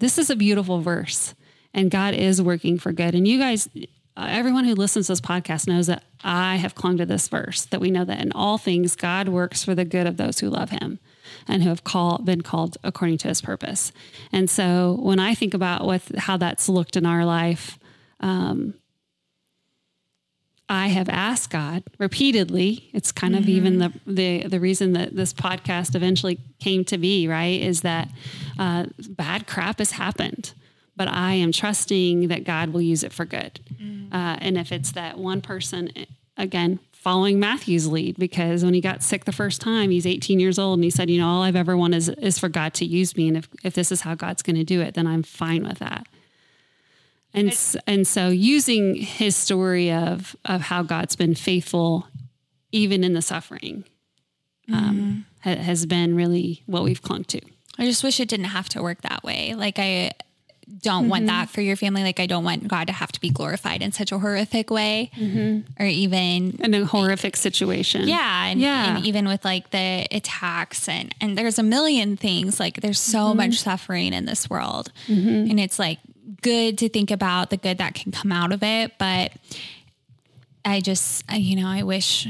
This 0.00 0.18
is 0.18 0.30
a 0.30 0.36
beautiful 0.36 0.80
verse, 0.80 1.34
and 1.74 1.90
God 1.90 2.14
is 2.14 2.40
working 2.40 2.78
for 2.78 2.92
good. 2.92 3.14
And 3.14 3.26
you 3.26 3.38
guys, 3.38 3.68
uh, 4.16 4.26
everyone 4.28 4.64
who 4.64 4.74
listens 4.74 5.06
to 5.06 5.12
this 5.12 5.20
podcast 5.20 5.66
knows 5.66 5.86
that 5.88 6.04
I 6.22 6.56
have 6.56 6.74
clung 6.74 6.98
to 6.98 7.06
this 7.06 7.28
verse 7.28 7.64
that 7.66 7.80
we 7.80 7.90
know 7.90 8.04
that 8.04 8.20
in 8.20 8.32
all 8.32 8.58
things, 8.58 8.96
God 8.96 9.28
works 9.28 9.64
for 9.64 9.74
the 9.74 9.84
good 9.84 10.06
of 10.06 10.16
those 10.16 10.38
who 10.38 10.50
love 10.50 10.70
him 10.70 10.98
and 11.46 11.62
who 11.62 11.68
have 11.68 11.82
been 12.24 12.42
called 12.42 12.76
according 12.84 13.18
to 13.18 13.28
his 13.28 13.40
purpose. 13.40 13.92
And 14.32 14.48
so 14.48 14.98
when 15.00 15.18
I 15.18 15.34
think 15.34 15.54
about 15.54 15.84
what, 15.84 16.02
how 16.16 16.36
that's 16.36 16.68
looked 16.68 16.96
in 16.96 17.06
our 17.06 17.24
life, 17.24 17.78
um, 18.20 18.74
I 20.68 20.88
have 20.88 21.08
asked 21.08 21.50
God 21.50 21.82
repeatedly. 21.98 22.90
It's 22.92 23.10
kind 23.10 23.34
mm-hmm. 23.34 23.42
of 23.42 23.48
even 23.48 23.78
the, 23.78 23.92
the 24.06 24.48
the 24.48 24.60
reason 24.60 24.92
that 24.92 25.16
this 25.16 25.32
podcast 25.32 25.94
eventually 25.94 26.38
came 26.58 26.84
to 26.86 26.98
be. 26.98 27.26
Right, 27.26 27.60
is 27.60 27.80
that 27.82 28.08
uh, 28.58 28.86
bad 29.08 29.46
crap 29.46 29.78
has 29.78 29.92
happened, 29.92 30.52
but 30.96 31.08
I 31.08 31.34
am 31.34 31.52
trusting 31.52 32.28
that 32.28 32.44
God 32.44 32.70
will 32.70 32.82
use 32.82 33.02
it 33.02 33.12
for 33.12 33.24
good. 33.24 33.60
Mm-hmm. 33.74 34.14
Uh, 34.14 34.36
and 34.40 34.58
if 34.58 34.70
it's 34.72 34.92
that 34.92 35.18
one 35.18 35.40
person, 35.40 35.90
again, 36.36 36.80
following 36.92 37.40
Matthew's 37.40 37.86
lead, 37.86 38.18
because 38.18 38.62
when 38.62 38.74
he 38.74 38.80
got 38.82 39.02
sick 39.02 39.24
the 39.24 39.32
first 39.32 39.62
time, 39.62 39.90
he's 39.90 40.06
18 40.06 40.38
years 40.38 40.58
old, 40.58 40.78
and 40.78 40.84
he 40.84 40.90
said, 40.90 41.08
"You 41.08 41.18
know, 41.18 41.28
all 41.28 41.42
I've 41.42 41.56
ever 41.56 41.76
wanted 41.78 41.96
is, 41.96 42.08
is 42.10 42.38
for 42.38 42.50
God 42.50 42.74
to 42.74 42.84
use 42.84 43.16
me, 43.16 43.28
and 43.28 43.38
if 43.38 43.48
if 43.64 43.72
this 43.72 43.90
is 43.90 44.02
how 44.02 44.14
God's 44.14 44.42
going 44.42 44.56
to 44.56 44.64
do 44.64 44.82
it, 44.82 44.94
then 44.94 45.06
I'm 45.06 45.22
fine 45.22 45.66
with 45.66 45.78
that." 45.78 46.06
And 47.34 47.54
and 47.86 48.06
so 48.06 48.28
using 48.28 48.94
his 48.94 49.36
story 49.36 49.92
of 49.92 50.34
of 50.44 50.62
how 50.62 50.82
God's 50.82 51.14
been 51.14 51.34
faithful 51.34 52.06
even 52.72 53.04
in 53.04 53.12
the 53.12 53.22
suffering 53.22 53.84
um, 54.72 55.24
mm-hmm. 55.44 55.50
ha- 55.50 55.62
has 55.62 55.86
been 55.86 56.14
really 56.14 56.62
what 56.66 56.84
we've 56.84 57.02
clung 57.02 57.24
to. 57.24 57.40
I 57.78 57.84
just 57.84 58.02
wish 58.02 58.18
it 58.18 58.28
didn't 58.28 58.46
have 58.46 58.68
to 58.70 58.82
work 58.82 59.02
that 59.02 59.22
way. 59.22 59.54
Like 59.54 59.78
I 59.78 60.12
don't 60.82 61.02
mm-hmm. 61.02 61.10
want 61.10 61.26
that 61.26 61.48
for 61.48 61.60
your 61.60 61.76
family. 61.76 62.02
Like 62.02 62.20
I 62.20 62.26
don't 62.26 62.44
want 62.44 62.68
God 62.68 62.88
to 62.88 62.92
have 62.92 63.10
to 63.12 63.20
be 63.20 63.30
glorified 63.30 63.82
in 63.82 63.92
such 63.92 64.12
a 64.12 64.18
horrific 64.18 64.70
way, 64.70 65.10
mm-hmm. 65.16 65.82
or 65.82 65.86
even 65.86 66.58
in 66.60 66.74
a 66.74 66.84
horrific 66.84 67.36
situation. 67.36 68.08
Yeah, 68.08 68.46
and, 68.46 68.60
yeah, 68.60 68.96
and 68.96 69.06
even 69.06 69.26
with 69.26 69.44
like 69.44 69.70
the 69.70 70.06
attacks 70.10 70.88
and 70.88 71.14
and 71.20 71.38
there's 71.38 71.58
a 71.58 71.62
million 71.62 72.16
things. 72.16 72.60
Like 72.60 72.80
there's 72.80 72.98
so 72.98 73.18
mm-hmm. 73.18 73.38
much 73.38 73.60
suffering 73.60 74.12
in 74.12 74.24
this 74.24 74.50
world, 74.50 74.92
mm-hmm. 75.06 75.50
and 75.50 75.60
it's 75.60 75.78
like 75.78 75.98
good 76.42 76.78
to 76.78 76.88
think 76.88 77.10
about 77.10 77.50
the 77.50 77.56
good 77.56 77.78
that 77.78 77.94
can 77.94 78.12
come 78.12 78.32
out 78.32 78.52
of 78.52 78.62
it. 78.62 78.92
But 78.98 79.32
I 80.64 80.80
just, 80.80 81.24
you 81.32 81.56
know, 81.56 81.66
I 81.68 81.82
wish 81.82 82.26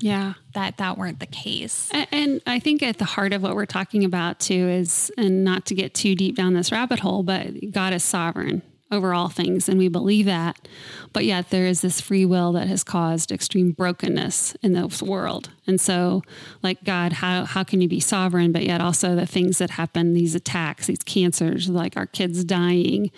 Yeah. 0.00 0.34
that 0.54 0.76
that 0.78 0.98
weren't 0.98 1.20
the 1.20 1.26
case. 1.26 1.88
A- 1.92 2.12
And 2.14 2.40
I 2.46 2.58
think 2.58 2.82
at 2.82 2.98
the 2.98 3.04
heart 3.04 3.32
of 3.32 3.42
what 3.42 3.54
we're 3.54 3.66
talking 3.66 4.04
about 4.04 4.38
too 4.40 4.68
is, 4.68 5.10
and 5.16 5.44
not 5.44 5.66
to 5.66 5.74
get 5.74 5.94
too 5.94 6.14
deep 6.14 6.36
down 6.36 6.54
this 6.54 6.70
rabbit 6.70 7.00
hole, 7.00 7.22
but 7.22 7.72
God 7.72 7.92
is 7.92 8.02
sovereign 8.04 8.62
over 8.90 9.12
all 9.12 9.28
things, 9.28 9.68
and 9.68 9.78
we 9.78 9.88
believe 9.88 10.24
that. 10.24 10.66
But 11.12 11.24
yet 11.26 11.50
there 11.50 11.66
is 11.66 11.82
this 11.82 12.00
free 12.00 12.24
will 12.24 12.52
that 12.52 12.68
has 12.68 12.82
caused 12.82 13.30
extreme 13.30 13.72
brokenness 13.72 14.54
in 14.62 14.72
this 14.72 15.02
world. 15.02 15.50
And 15.66 15.78
so, 15.80 16.22
like 16.62 16.84
God, 16.84 17.14
how 17.14 17.44
how 17.44 17.64
can 17.64 17.80
you 17.82 17.88
be 17.88 18.00
sovereign, 18.00 18.50
but 18.52 18.64
yet 18.64 18.80
also 18.80 19.14
the 19.14 19.26
things 19.26 19.58
that 19.58 19.70
happen, 19.70 20.14
these 20.14 20.34
attacks, 20.34 20.86
these 20.86 21.02
cancers, 21.02 21.68
like 21.68 21.96
our 21.96 22.06
kids 22.06 22.44
dying. 22.44 23.10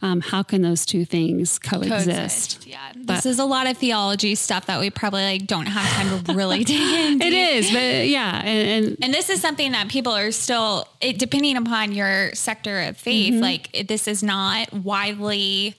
Um, 0.00 0.20
how 0.20 0.42
can 0.44 0.62
those 0.62 0.86
two 0.86 1.04
things 1.04 1.58
coexist? 1.58 2.66
Yeah. 2.66 2.78
This 2.94 3.26
is 3.26 3.38
a 3.40 3.44
lot 3.44 3.66
of 3.66 3.76
theology 3.78 4.34
stuff 4.36 4.66
that 4.66 4.78
we 4.78 4.90
probably 4.90 5.22
like 5.24 5.46
don't 5.46 5.66
have 5.66 5.88
time 5.94 6.24
to 6.24 6.34
really 6.34 6.62
dig 6.64 6.80
into. 6.80 7.26
It 7.26 7.32
is, 7.32 7.70
but 7.72 8.06
yeah, 8.08 8.40
and, 8.44 8.86
and 8.86 8.96
And 9.02 9.14
this 9.14 9.28
is 9.28 9.40
something 9.40 9.72
that 9.72 9.88
people 9.88 10.12
are 10.14 10.30
still, 10.30 10.86
it, 11.00 11.18
depending 11.18 11.56
upon 11.56 11.92
your 11.92 12.32
sector 12.34 12.80
of 12.82 12.96
faith, 12.96 13.34
Mm-hmm. 13.34 13.42
like 13.42 13.70
it, 13.72 13.88
this 13.88 14.06
is 14.06 14.22
not 14.22 14.72
widely, 14.72 15.74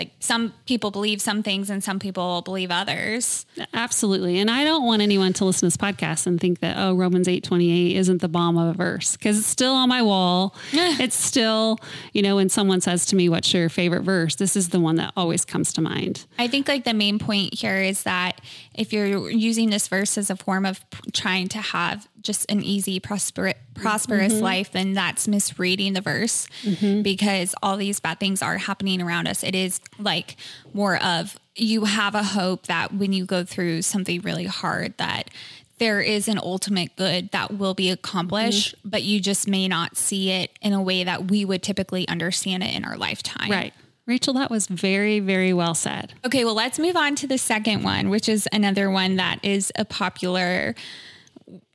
like 0.00 0.12
some 0.18 0.54
people 0.64 0.90
believe 0.90 1.20
some 1.20 1.42
things 1.42 1.68
and 1.68 1.84
some 1.84 1.98
people 1.98 2.40
believe 2.40 2.70
others. 2.70 3.44
Absolutely. 3.74 4.38
And 4.38 4.50
I 4.50 4.64
don't 4.64 4.86
want 4.86 5.02
anyone 5.02 5.34
to 5.34 5.44
listen 5.44 5.60
to 5.60 5.66
this 5.66 5.76
podcast 5.76 6.26
and 6.26 6.40
think 6.40 6.60
that, 6.60 6.76
oh, 6.78 6.94
Romans 6.94 7.28
8 7.28 7.44
28 7.44 7.96
isn't 7.96 8.22
the 8.22 8.28
bomb 8.28 8.56
of 8.56 8.74
a 8.74 8.78
verse 8.78 9.18
because 9.18 9.36
it's 9.38 9.46
still 9.46 9.74
on 9.74 9.90
my 9.90 10.00
wall. 10.00 10.54
it's 10.72 11.16
still, 11.16 11.78
you 12.14 12.22
know, 12.22 12.36
when 12.36 12.48
someone 12.48 12.80
says 12.80 13.04
to 13.06 13.16
me, 13.16 13.28
what's 13.28 13.52
your 13.52 13.68
favorite 13.68 14.00
verse? 14.00 14.36
This 14.36 14.56
is 14.56 14.70
the 14.70 14.80
one 14.80 14.96
that 14.96 15.12
always 15.18 15.44
comes 15.44 15.70
to 15.74 15.82
mind. 15.82 16.24
I 16.38 16.48
think 16.48 16.66
like 16.66 16.84
the 16.84 16.94
main 16.94 17.18
point 17.18 17.52
here 17.52 17.76
is 17.76 18.04
that 18.04 18.40
if 18.74 18.94
you're 18.94 19.28
using 19.28 19.68
this 19.68 19.86
verse 19.86 20.16
as 20.16 20.30
a 20.30 20.36
form 20.36 20.64
of 20.64 20.82
trying 21.12 21.48
to 21.48 21.58
have 21.58 22.08
just 22.20 22.50
an 22.50 22.62
easy 22.62 23.00
prosper- 23.00 23.54
prosperous 23.74 24.34
mm-hmm. 24.34 24.42
life 24.44 24.72
then 24.72 24.92
that's 24.94 25.26
misreading 25.26 25.92
the 25.92 26.00
verse 26.00 26.46
mm-hmm. 26.62 27.02
because 27.02 27.54
all 27.62 27.76
these 27.76 28.00
bad 28.00 28.20
things 28.20 28.42
are 28.42 28.58
happening 28.58 29.00
around 29.00 29.26
us. 29.26 29.42
It 29.42 29.54
is 29.54 29.80
like 29.98 30.36
more 30.72 31.02
of 31.02 31.38
you 31.56 31.84
have 31.84 32.14
a 32.14 32.22
hope 32.22 32.66
that 32.66 32.94
when 32.94 33.12
you 33.12 33.24
go 33.24 33.44
through 33.44 33.82
something 33.82 34.20
really 34.22 34.46
hard 34.46 34.96
that 34.98 35.30
there 35.78 36.00
is 36.00 36.28
an 36.28 36.38
ultimate 36.38 36.94
good 36.96 37.30
that 37.32 37.54
will 37.54 37.74
be 37.74 37.90
accomplished 37.90 38.76
mm-hmm. 38.76 38.88
but 38.90 39.02
you 39.02 39.20
just 39.20 39.48
may 39.48 39.66
not 39.66 39.96
see 39.96 40.30
it 40.30 40.50
in 40.60 40.72
a 40.72 40.82
way 40.82 41.04
that 41.04 41.30
we 41.30 41.44
would 41.44 41.62
typically 41.62 42.06
understand 42.08 42.62
it 42.62 42.74
in 42.74 42.84
our 42.84 42.96
lifetime. 42.96 43.50
Right. 43.50 43.74
Rachel, 44.06 44.34
that 44.34 44.50
was 44.50 44.66
very, 44.66 45.20
very 45.20 45.52
well 45.52 45.74
said. 45.74 46.14
Okay, 46.24 46.44
well, 46.44 46.54
let's 46.54 46.80
move 46.80 46.96
on 46.96 47.14
to 47.16 47.28
the 47.28 47.38
second 47.38 47.84
one, 47.84 48.10
which 48.10 48.28
is 48.28 48.48
another 48.52 48.90
one 48.90 49.16
that 49.16 49.38
is 49.44 49.70
a 49.76 49.84
popular 49.84 50.74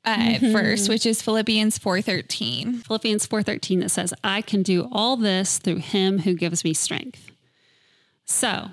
uh, 0.05 0.37
verse, 0.41 0.87
which 0.87 1.05
is 1.05 1.21
Philippians 1.21 1.77
four 1.77 2.01
thirteen. 2.01 2.79
Philippians 2.79 3.25
4:13 3.27 3.79
that 3.81 3.89
says, 3.89 4.13
"I 4.23 4.41
can 4.41 4.63
do 4.63 4.87
all 4.91 5.17
this 5.17 5.57
through 5.57 5.77
him 5.77 6.19
who 6.19 6.33
gives 6.33 6.63
me 6.63 6.73
strength." 6.73 7.31
So, 8.25 8.69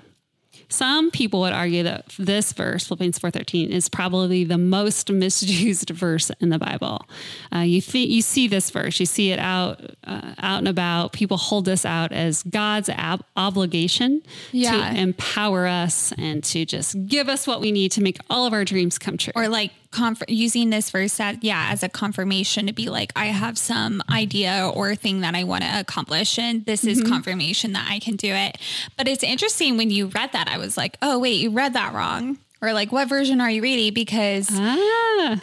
some 0.69 1.11
people 1.11 1.41
would 1.41 1.53
argue 1.53 1.83
that 1.83 2.05
this 2.17 2.51
verse, 2.53 2.87
Philippians 2.87 3.19
4:13, 3.19 3.69
is 3.69 3.89
probably 3.89 4.43
the 4.43 4.57
most 4.57 5.11
misused 5.11 5.89
verse 5.91 6.31
in 6.39 6.49
the 6.49 6.57
Bible. 6.57 7.05
Uh, 7.53 7.59
you 7.59 7.81
think 7.81 8.09
you 8.09 8.21
see 8.23 8.47
this 8.47 8.71
verse, 8.71 8.99
you 8.99 9.05
see 9.05 9.31
it 9.31 9.39
out 9.39 9.81
uh, 10.05 10.33
out 10.39 10.59
and 10.59 10.67
about. 10.67 11.13
People 11.13 11.37
hold 11.37 11.65
this 11.65 11.85
out 11.85 12.11
as 12.11 12.41
God's 12.43 12.89
ab- 12.89 13.23
obligation 13.35 14.21
Yeah. 14.51 14.71
to 14.91 14.99
empower 14.99 15.67
us 15.67 16.11
and 16.17 16.43
to 16.45 16.65
just 16.65 16.95
give 17.07 17.29
us 17.29 17.45
what 17.45 17.61
we 17.61 17.71
need 17.71 17.91
to 17.93 18.01
make 18.01 18.17
all 18.29 18.47
of 18.47 18.53
our 18.53 18.65
dreams 18.65 18.97
come 18.97 19.17
true. 19.17 19.33
Or 19.35 19.47
like 19.47 19.71
conf- 19.93 20.23
using 20.27 20.69
this 20.69 20.89
verse 20.89 21.17
that 21.17 21.43
yeah 21.43 21.67
as 21.71 21.83
a 21.83 21.89
confirmation 21.89 22.67
to 22.67 22.73
be 22.73 22.89
like 22.89 23.13
I 23.15 23.27
have 23.27 23.57
some 23.57 24.01
idea 24.09 24.71
or 24.73 24.95
thing 24.95 25.21
that 25.21 25.35
I 25.35 25.43
want 25.43 25.63
to 25.63 25.79
accomplish 25.79 26.37
and 26.39 26.65
this 26.65 26.83
is 26.83 27.01
confirmation 27.01 27.73
that 27.73 27.87
I 27.89 27.99
can 27.99 28.15
do 28.15 28.33
it. 28.33 28.57
But 28.97 29.07
it's 29.07 29.23
interesting 29.23 29.77
when 29.77 29.89
you 29.89 30.07
read 30.07 30.31
that 30.33 30.47
I 30.47 30.57
was 30.57 30.75
like 30.75 30.97
oh 31.01 31.19
wait 31.19 31.39
you 31.41 31.51
read 31.51 31.73
that 31.73 31.93
wrong. 31.93 32.37
Or 32.61 32.71
like 32.71 32.91
what 32.93 33.09
version 33.09 33.41
are 33.41 33.51
you 33.51 33.61
reading? 33.61 33.93
Because 33.93 34.49
ah, 34.51 35.39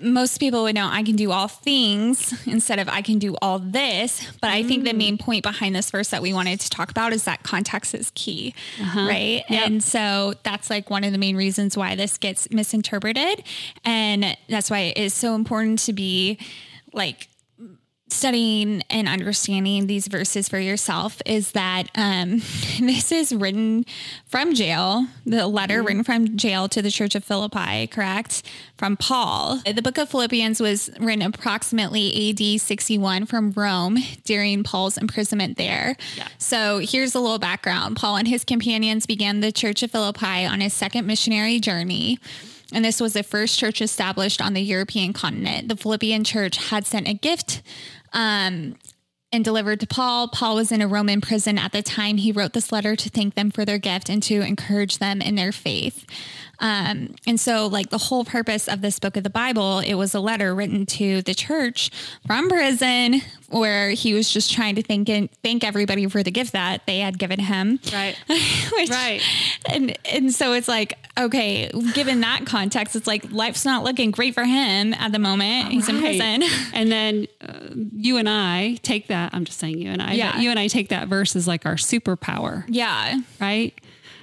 most 0.00 0.38
people 0.38 0.62
would 0.64 0.74
know 0.74 0.86
I 0.86 1.02
can 1.02 1.16
do 1.16 1.30
all 1.30 1.48
things 1.48 2.46
instead 2.46 2.78
of 2.78 2.88
I 2.88 3.00
can 3.00 3.18
do 3.18 3.36
all 3.40 3.58
this. 3.58 4.30
But 4.40 4.50
I 4.50 4.62
think 4.62 4.84
the 4.84 4.92
main 4.92 5.16
mm. 5.16 5.20
point 5.20 5.42
behind 5.42 5.74
this 5.74 5.90
verse 5.90 6.08
that 6.10 6.20
we 6.20 6.32
wanted 6.32 6.60
to 6.60 6.70
talk 6.70 6.90
about 6.90 7.12
is 7.12 7.24
that 7.24 7.42
context 7.42 7.94
is 7.94 8.12
key, 8.14 8.54
uh-huh. 8.80 9.08
right? 9.08 9.44
And 9.48 9.82
so 9.82 10.34
that's 10.42 10.68
like 10.68 10.90
one 10.90 11.02
of 11.02 11.12
the 11.12 11.18
main 11.18 11.36
reasons 11.36 11.76
why 11.76 11.94
this 11.94 12.18
gets 12.18 12.50
misinterpreted. 12.50 13.42
And 13.84 14.36
that's 14.48 14.70
why 14.70 14.80
it 14.80 14.98
is 14.98 15.14
so 15.14 15.34
important 15.34 15.78
to 15.80 15.92
be 15.92 16.38
like, 16.92 17.29
studying 18.12 18.82
and 18.90 19.08
understanding 19.08 19.86
these 19.86 20.08
verses 20.08 20.48
for 20.48 20.58
yourself 20.58 21.20
is 21.26 21.52
that 21.52 21.84
um, 21.94 22.38
this 22.80 23.12
is 23.12 23.34
written 23.34 23.84
from 24.26 24.54
jail, 24.54 25.06
the 25.24 25.46
letter 25.46 25.82
written 25.82 26.04
from 26.04 26.36
jail 26.36 26.68
to 26.68 26.82
the 26.82 26.90
church 26.90 27.14
of 27.14 27.24
Philippi, 27.24 27.86
correct? 27.86 28.42
From 28.76 28.96
Paul. 28.96 29.60
The 29.64 29.82
book 29.82 29.98
of 29.98 30.08
Philippians 30.08 30.60
was 30.60 30.90
written 30.98 31.22
approximately 31.22 32.30
AD 32.30 32.60
61 32.60 33.26
from 33.26 33.52
Rome 33.52 33.98
during 34.24 34.62
Paul's 34.62 34.96
imprisonment 34.96 35.56
there. 35.56 35.96
Yeah. 36.16 36.28
So 36.38 36.78
here's 36.78 37.14
a 37.14 37.20
little 37.20 37.38
background 37.38 37.96
Paul 37.96 38.16
and 38.16 38.28
his 38.28 38.44
companions 38.44 39.06
began 39.06 39.40
the 39.40 39.52
church 39.52 39.82
of 39.82 39.90
Philippi 39.90 40.44
on 40.44 40.60
his 40.60 40.72
second 40.72 41.06
missionary 41.06 41.60
journey. 41.60 42.18
And 42.72 42.84
this 42.84 43.00
was 43.00 43.12
the 43.12 43.22
first 43.22 43.58
church 43.58 43.80
established 43.80 44.40
on 44.40 44.54
the 44.54 44.62
European 44.62 45.12
continent. 45.12 45.68
The 45.68 45.76
Philippian 45.76 46.24
church 46.24 46.56
had 46.68 46.86
sent 46.86 47.08
a 47.08 47.14
gift 47.14 47.62
um, 48.12 48.76
and 49.32 49.44
delivered 49.44 49.80
to 49.80 49.86
Paul. 49.86 50.28
Paul 50.28 50.56
was 50.56 50.72
in 50.72 50.80
a 50.80 50.88
Roman 50.88 51.20
prison 51.20 51.58
at 51.58 51.72
the 51.72 51.82
time. 51.82 52.16
He 52.16 52.32
wrote 52.32 52.52
this 52.52 52.72
letter 52.72 52.96
to 52.96 53.08
thank 53.08 53.34
them 53.34 53.50
for 53.50 53.64
their 53.64 53.78
gift 53.78 54.08
and 54.08 54.22
to 54.24 54.40
encourage 54.40 54.98
them 54.98 55.20
in 55.20 55.34
their 55.34 55.52
faith. 55.52 56.04
Um, 56.60 57.14
and 57.26 57.40
so, 57.40 57.66
like 57.66 57.90
the 57.90 57.98
whole 57.98 58.24
purpose 58.24 58.68
of 58.68 58.80
this 58.82 58.98
book 58.98 59.16
of 59.16 59.24
the 59.24 59.30
Bible, 59.30 59.78
it 59.80 59.94
was 59.94 60.14
a 60.14 60.20
letter 60.20 60.54
written 60.54 60.86
to 60.86 61.22
the 61.22 61.34
church 61.34 61.90
from 62.26 62.48
prison, 62.48 63.22
where 63.48 63.90
he 63.90 64.12
was 64.14 64.30
just 64.30 64.52
trying 64.52 64.74
to 64.76 64.82
thank 64.82 65.08
and 65.08 65.30
thank 65.42 65.64
everybody 65.64 66.06
for 66.08 66.22
the 66.22 66.30
gift 66.30 66.52
that 66.52 66.86
they 66.86 66.98
had 67.00 67.18
given 67.18 67.40
him. 67.40 67.80
right. 67.92 68.16
Which- 68.72 68.90
Right. 68.90 69.22
And 69.68 69.96
and 70.04 70.32
so 70.34 70.52
it's 70.52 70.68
like, 70.68 70.98
okay, 71.18 71.70
given 71.94 72.20
that 72.20 72.44
context, 72.46 72.94
it's 72.96 73.06
like 73.06 73.30
life's 73.32 73.64
not 73.64 73.82
looking 73.84 74.10
great 74.10 74.34
for 74.34 74.44
him 74.44 74.92
at 74.94 75.12
the 75.12 75.18
moment. 75.18 75.68
He's 75.72 75.88
in 75.88 75.98
prison. 76.00 76.42
And 76.72 76.90
then 76.90 77.26
uh, 77.40 77.52
you 77.94 78.16
and 78.16 78.28
I 78.28 78.76
take 78.82 79.08
that. 79.08 79.34
I'm 79.34 79.44
just 79.44 79.58
saying 79.58 79.78
you 79.78 79.90
and 79.90 80.00
I. 80.02 80.12
Yeah. 80.12 80.38
You 80.40 80.50
and 80.50 80.58
I 80.58 80.66
take 80.68 80.88
that 80.90 81.08
verse 81.08 81.34
as 81.36 81.46
like 81.48 81.66
our 81.66 81.74
superpower, 81.76 82.64
Yeah. 82.68 83.18
right? 83.40 83.74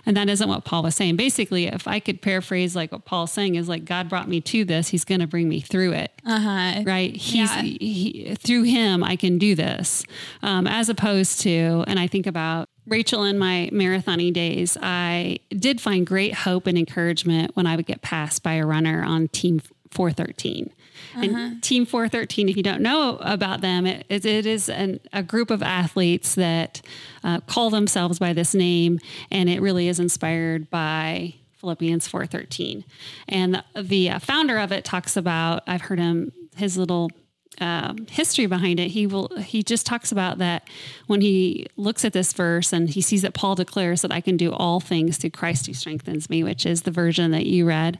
And 0.07 0.15
that 0.15 0.29
isn't 0.29 0.47
what 0.47 0.63
Paul 0.63 0.83
was 0.83 0.95
saying. 0.95 1.17
Basically, 1.17 1.67
if 1.67 1.85
I 1.85 1.99
could 1.99 2.21
paraphrase 2.21 2.77
like 2.77 2.93
what 2.93 3.03
Paul's 3.03 3.33
saying 3.33 3.55
is 3.55 3.67
like 3.67 3.83
God 3.83 4.07
brought 4.07 4.29
me 4.29 4.39
to 4.41 4.63
this, 4.63 4.87
He's 4.87 5.03
going 5.03 5.19
to 5.19 5.27
bring 5.27 5.49
me 5.49 5.59
through 5.59 5.91
it. 5.91 6.11
Uh-huh. 6.25 6.81
Right? 6.85 7.15
He's 7.15 7.53
Yeah. 7.53 7.61
he, 7.61 8.35
through 8.39 8.63
Him 8.63 9.03
I 9.03 9.17
can 9.17 9.37
do 9.37 9.53
this, 9.53 10.05
um, 10.41 10.65
as 10.65 10.87
opposed 10.87 11.41
to. 11.41 11.83
And 11.87 11.99
I 11.99 12.07
think 12.07 12.25
about 12.25 12.69
Rachel 12.87 13.25
in 13.25 13.37
my 13.37 13.69
marathoning 13.73 14.31
days. 14.31 14.77
I 14.81 15.39
did 15.49 15.81
find 15.81 16.07
great 16.07 16.33
hope 16.33 16.67
and 16.67 16.77
encouragement 16.77 17.51
when 17.55 17.67
I 17.67 17.75
would 17.75 17.85
get 17.85 18.01
passed 18.01 18.43
by 18.43 18.53
a 18.53 18.65
runner 18.65 19.03
on 19.03 19.27
Team 19.27 19.61
413. 19.91 20.73
And 21.15 21.63
Team 21.63 21.85
413, 21.85 22.49
if 22.49 22.57
you 22.57 22.63
don't 22.63 22.81
know 22.81 23.17
about 23.21 23.61
them, 23.61 23.85
it, 23.85 24.05
it 24.09 24.25
it 24.25 24.45
is 24.45 24.69
an, 24.69 24.99
a 25.13 25.23
group 25.23 25.51
of 25.51 25.63
athletes 25.63 26.35
that 26.35 26.81
uh, 27.23 27.39
call 27.41 27.69
themselves 27.69 28.19
by 28.19 28.33
this 28.33 28.53
name, 28.53 28.99
and 29.31 29.49
it 29.49 29.61
really 29.61 29.87
is 29.87 29.99
inspired 29.99 30.69
by 30.69 31.35
Philippians 31.57 32.07
4:13. 32.07 32.83
And 33.27 33.63
the, 33.73 33.81
the 33.81 34.19
founder 34.19 34.57
of 34.57 34.71
it 34.71 34.85
talks 34.85 35.17
about. 35.17 35.63
I've 35.67 35.81
heard 35.81 35.99
him 35.99 36.31
his 36.55 36.77
little 36.77 37.11
um, 37.59 38.05
history 38.09 38.45
behind 38.45 38.79
it. 38.79 38.89
He 38.89 39.07
will. 39.07 39.29
He 39.37 39.63
just 39.63 39.85
talks 39.85 40.11
about 40.11 40.37
that 40.37 40.67
when 41.07 41.21
he 41.21 41.67
looks 41.75 42.05
at 42.05 42.13
this 42.13 42.33
verse 42.33 42.71
and 42.73 42.89
he 42.89 43.01
sees 43.01 43.21
that 43.23 43.33
Paul 43.33 43.55
declares 43.55 44.01
that 44.01 44.11
I 44.11 44.21
can 44.21 44.37
do 44.37 44.51
all 44.53 44.79
things 44.79 45.17
through 45.17 45.31
Christ 45.31 45.67
who 45.67 45.73
strengthens 45.73 46.29
me, 46.29 46.43
which 46.43 46.65
is 46.65 46.83
the 46.83 46.91
version 46.91 47.31
that 47.31 47.45
you 47.45 47.65
read. 47.65 47.97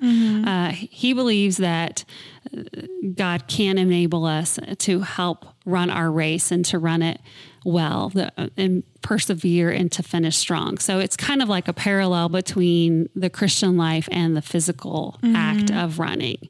Uh, 0.47 0.69
he 0.71 1.13
believes 1.13 1.57
that 1.57 2.05
uh, 2.55 2.61
God 3.15 3.47
can 3.47 3.77
enable 3.77 4.25
us 4.25 4.59
to 4.77 4.99
help 5.01 5.45
run 5.67 5.89
our 5.89 6.09
race 6.09 6.51
and 6.51 6.63
to 6.65 6.79
run 6.79 7.01
it 7.01 7.19
well 7.65 8.09
the, 8.09 8.31
and 8.55 8.83
persevere 9.01 9.69
and 9.69 9.91
to 9.91 10.01
finish 10.01 10.37
strong. 10.37 10.77
So 10.77 10.99
it's 10.99 11.17
kind 11.17 11.41
of 11.41 11.49
like 11.49 11.67
a 11.67 11.73
parallel 11.73 12.29
between 12.29 13.09
the 13.13 13.29
Christian 13.29 13.75
life 13.75 14.07
and 14.09 14.35
the 14.35 14.41
physical 14.41 15.19
act 15.35 15.71
of 15.71 15.99
running. 15.99 16.49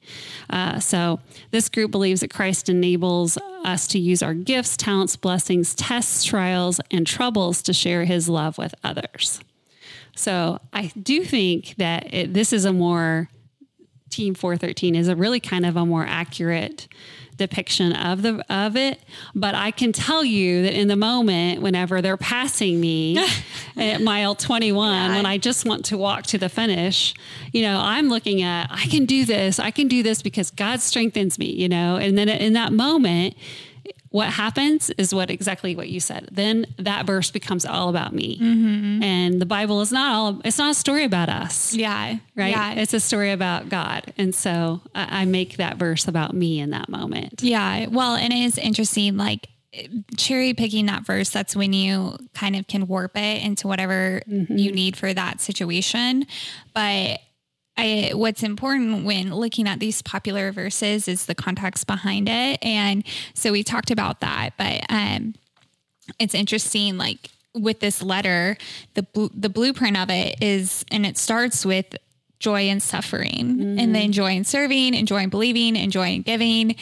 Uh, 0.50 0.80
so 0.80 1.20
this 1.52 1.70
group 1.70 1.90
believes 1.90 2.22
that 2.22 2.32
Christ 2.32 2.70
enables 2.70 3.38
us 3.66 3.88
to 3.88 4.00
use 4.00 4.22
our 4.22 4.36
gifts, 4.36 4.78
talents, 4.78 5.16
blessings, 5.16 5.74
tests, 5.74 6.24
trials, 6.24 6.80
and 6.92 7.06
troubles 7.08 7.64
to 7.64 7.74
share 7.74 8.06
his 8.06 8.30
love 8.30 8.58
with 8.58 8.76
others. 8.84 9.42
So 10.16 10.60
I 10.74 10.92
do 11.02 11.24
think 11.24 11.76
that 11.78 12.14
it, 12.14 12.34
this 12.34 12.54
is 12.54 12.66
a 12.66 12.74
more 12.74 13.30
16, 14.18 14.34
413 14.34 14.96
is 14.96 15.08
a 15.10 15.16
really 15.16 15.40
kind 15.40 15.64
of 15.64 15.78
a 15.78 15.86
more 15.86 16.04
accurate 16.04 16.88
depiction 17.38 17.94
of 17.94 18.24
the 18.24 18.44
of 18.52 18.76
it. 18.76 19.00
But 19.36 19.54
i 19.54 19.70
can 19.70 19.92
tell 19.92 20.24
you 20.24 20.64
that 20.64 20.74
in 20.74 20.88
the 20.88 20.96
moment 20.96 21.62
whenever 21.62 22.02
they're 22.02 22.18
passing 22.18 22.82
me 22.82 23.24
at 23.78 24.02
mile 24.02 24.34
21 24.34 24.92
yeah. 24.92 25.16
when 25.16 25.28
i 25.28 25.38
just 25.38 25.68
want 25.68 25.86
to 25.86 25.98
walk 26.00 26.24
to 26.24 26.40
the 26.40 26.50
finish 26.50 27.14
you 27.54 27.62
know 27.62 27.80
i'm 27.80 28.10
looking 28.10 28.42
at 28.42 28.68
i 28.72 28.88
can 28.88 29.06
do 29.06 29.24
this. 29.24 29.60
I 29.60 29.70
can 29.70 29.88
do 29.88 30.02
this 30.02 30.24
because 30.24 30.50
god 30.50 30.82
strengthens 30.82 31.38
me 31.38 31.52
you 31.52 31.70
know? 31.70 31.98
And 31.98 32.18
then 32.18 32.28
in 32.28 32.54
that 32.54 32.74
moment 32.74 33.36
what 34.18 34.30
happens 34.30 34.90
is 34.98 35.14
what 35.14 35.30
exactly 35.30 35.76
what 35.76 35.90
you 35.90 36.00
said. 36.00 36.28
Then 36.32 36.66
that 36.78 37.06
verse 37.06 37.30
becomes 37.30 37.68
all 37.68 37.88
about 37.88 38.16
me. 38.16 38.40
Mm-hmm. 38.40 39.04
And 39.04 39.40
the 39.40 39.46
Bible 39.46 39.80
is 39.82 39.92
not 39.92 40.12
all, 40.12 40.42
it's 40.44 40.58
not 40.58 40.72
a 40.72 40.74
story 40.74 41.04
about 41.04 41.30
us. 41.30 41.76
Yeah. 41.76 42.18
Right. 42.36 42.50
Yeah. 42.50 42.74
It's 42.74 42.96
a 42.96 43.00
story 43.00 43.32
about 43.32 43.70
God. 43.70 44.12
And 44.18 44.34
so 44.34 44.82
I, 44.96 45.22
I 45.22 45.26
make 45.26 45.58
that 45.58 45.78
verse 45.78 46.08
about 46.08 46.34
me 46.34 46.60
in 46.60 46.72
that 46.72 46.90
moment. 46.90 47.44
Yeah. 47.44 47.86
Well, 47.90 48.16
and 48.16 48.34
it 48.34 48.40
is 48.40 48.58
interesting, 48.58 49.18
like, 49.18 49.50
cherry 50.16 50.56
picking 50.56 50.88
that 50.88 51.06
verse 51.06 51.30
that's 51.30 51.56
when 51.56 51.72
you 51.72 52.18
kind 52.34 52.56
of 52.56 52.66
can 52.68 52.88
warp 52.88 53.16
it 53.16 53.44
into 53.44 53.68
whatever 53.68 54.22
mm-hmm. 54.28 54.58
you 54.58 54.72
need 54.72 54.98
for 54.98 55.14
that 55.14 55.40
situation 55.40 56.26
but 56.74 57.20
I, 57.78 58.12
what's 58.14 58.44
important 58.44 59.06
when 59.06 59.34
looking 59.34 59.68
at 59.68 59.80
these 59.80 60.02
popular 60.02 60.52
verses 60.52 61.08
is 61.08 61.26
the 61.26 61.36
context 61.36 61.88
behind 61.88 62.28
it. 62.28 62.60
And 62.64 63.04
so 63.34 63.52
we 63.52 63.64
talked 63.64 63.92
about 63.92 64.22
that, 64.22 64.52
but 64.58 64.84
um, 64.90 65.36
it's 66.20 66.34
interesting, 66.34 66.98
like 66.98 67.30
with 67.54 67.80
this 67.80 68.02
letter, 68.02 68.58
the, 68.96 69.06
the 69.34 69.50
blueprint 69.50 69.98
of 69.98 70.10
it 70.10 70.42
is, 70.42 70.86
and 70.92 71.06
it 71.06 71.18
starts 71.18 71.66
with 71.66 71.96
joy 72.40 72.62
and 72.70 72.82
suffering 72.84 73.58
mm-hmm. 73.58 73.80
and 73.80 73.96
then 73.96 74.12
joy 74.12 74.32
in 74.32 74.44
serving 74.44 74.96
and 74.96 75.08
joy 75.08 75.24
in 75.24 75.30
believing 75.30 75.76
and 75.76 75.92
joy 75.92 76.10
in 76.10 76.22
giving. 76.22 76.76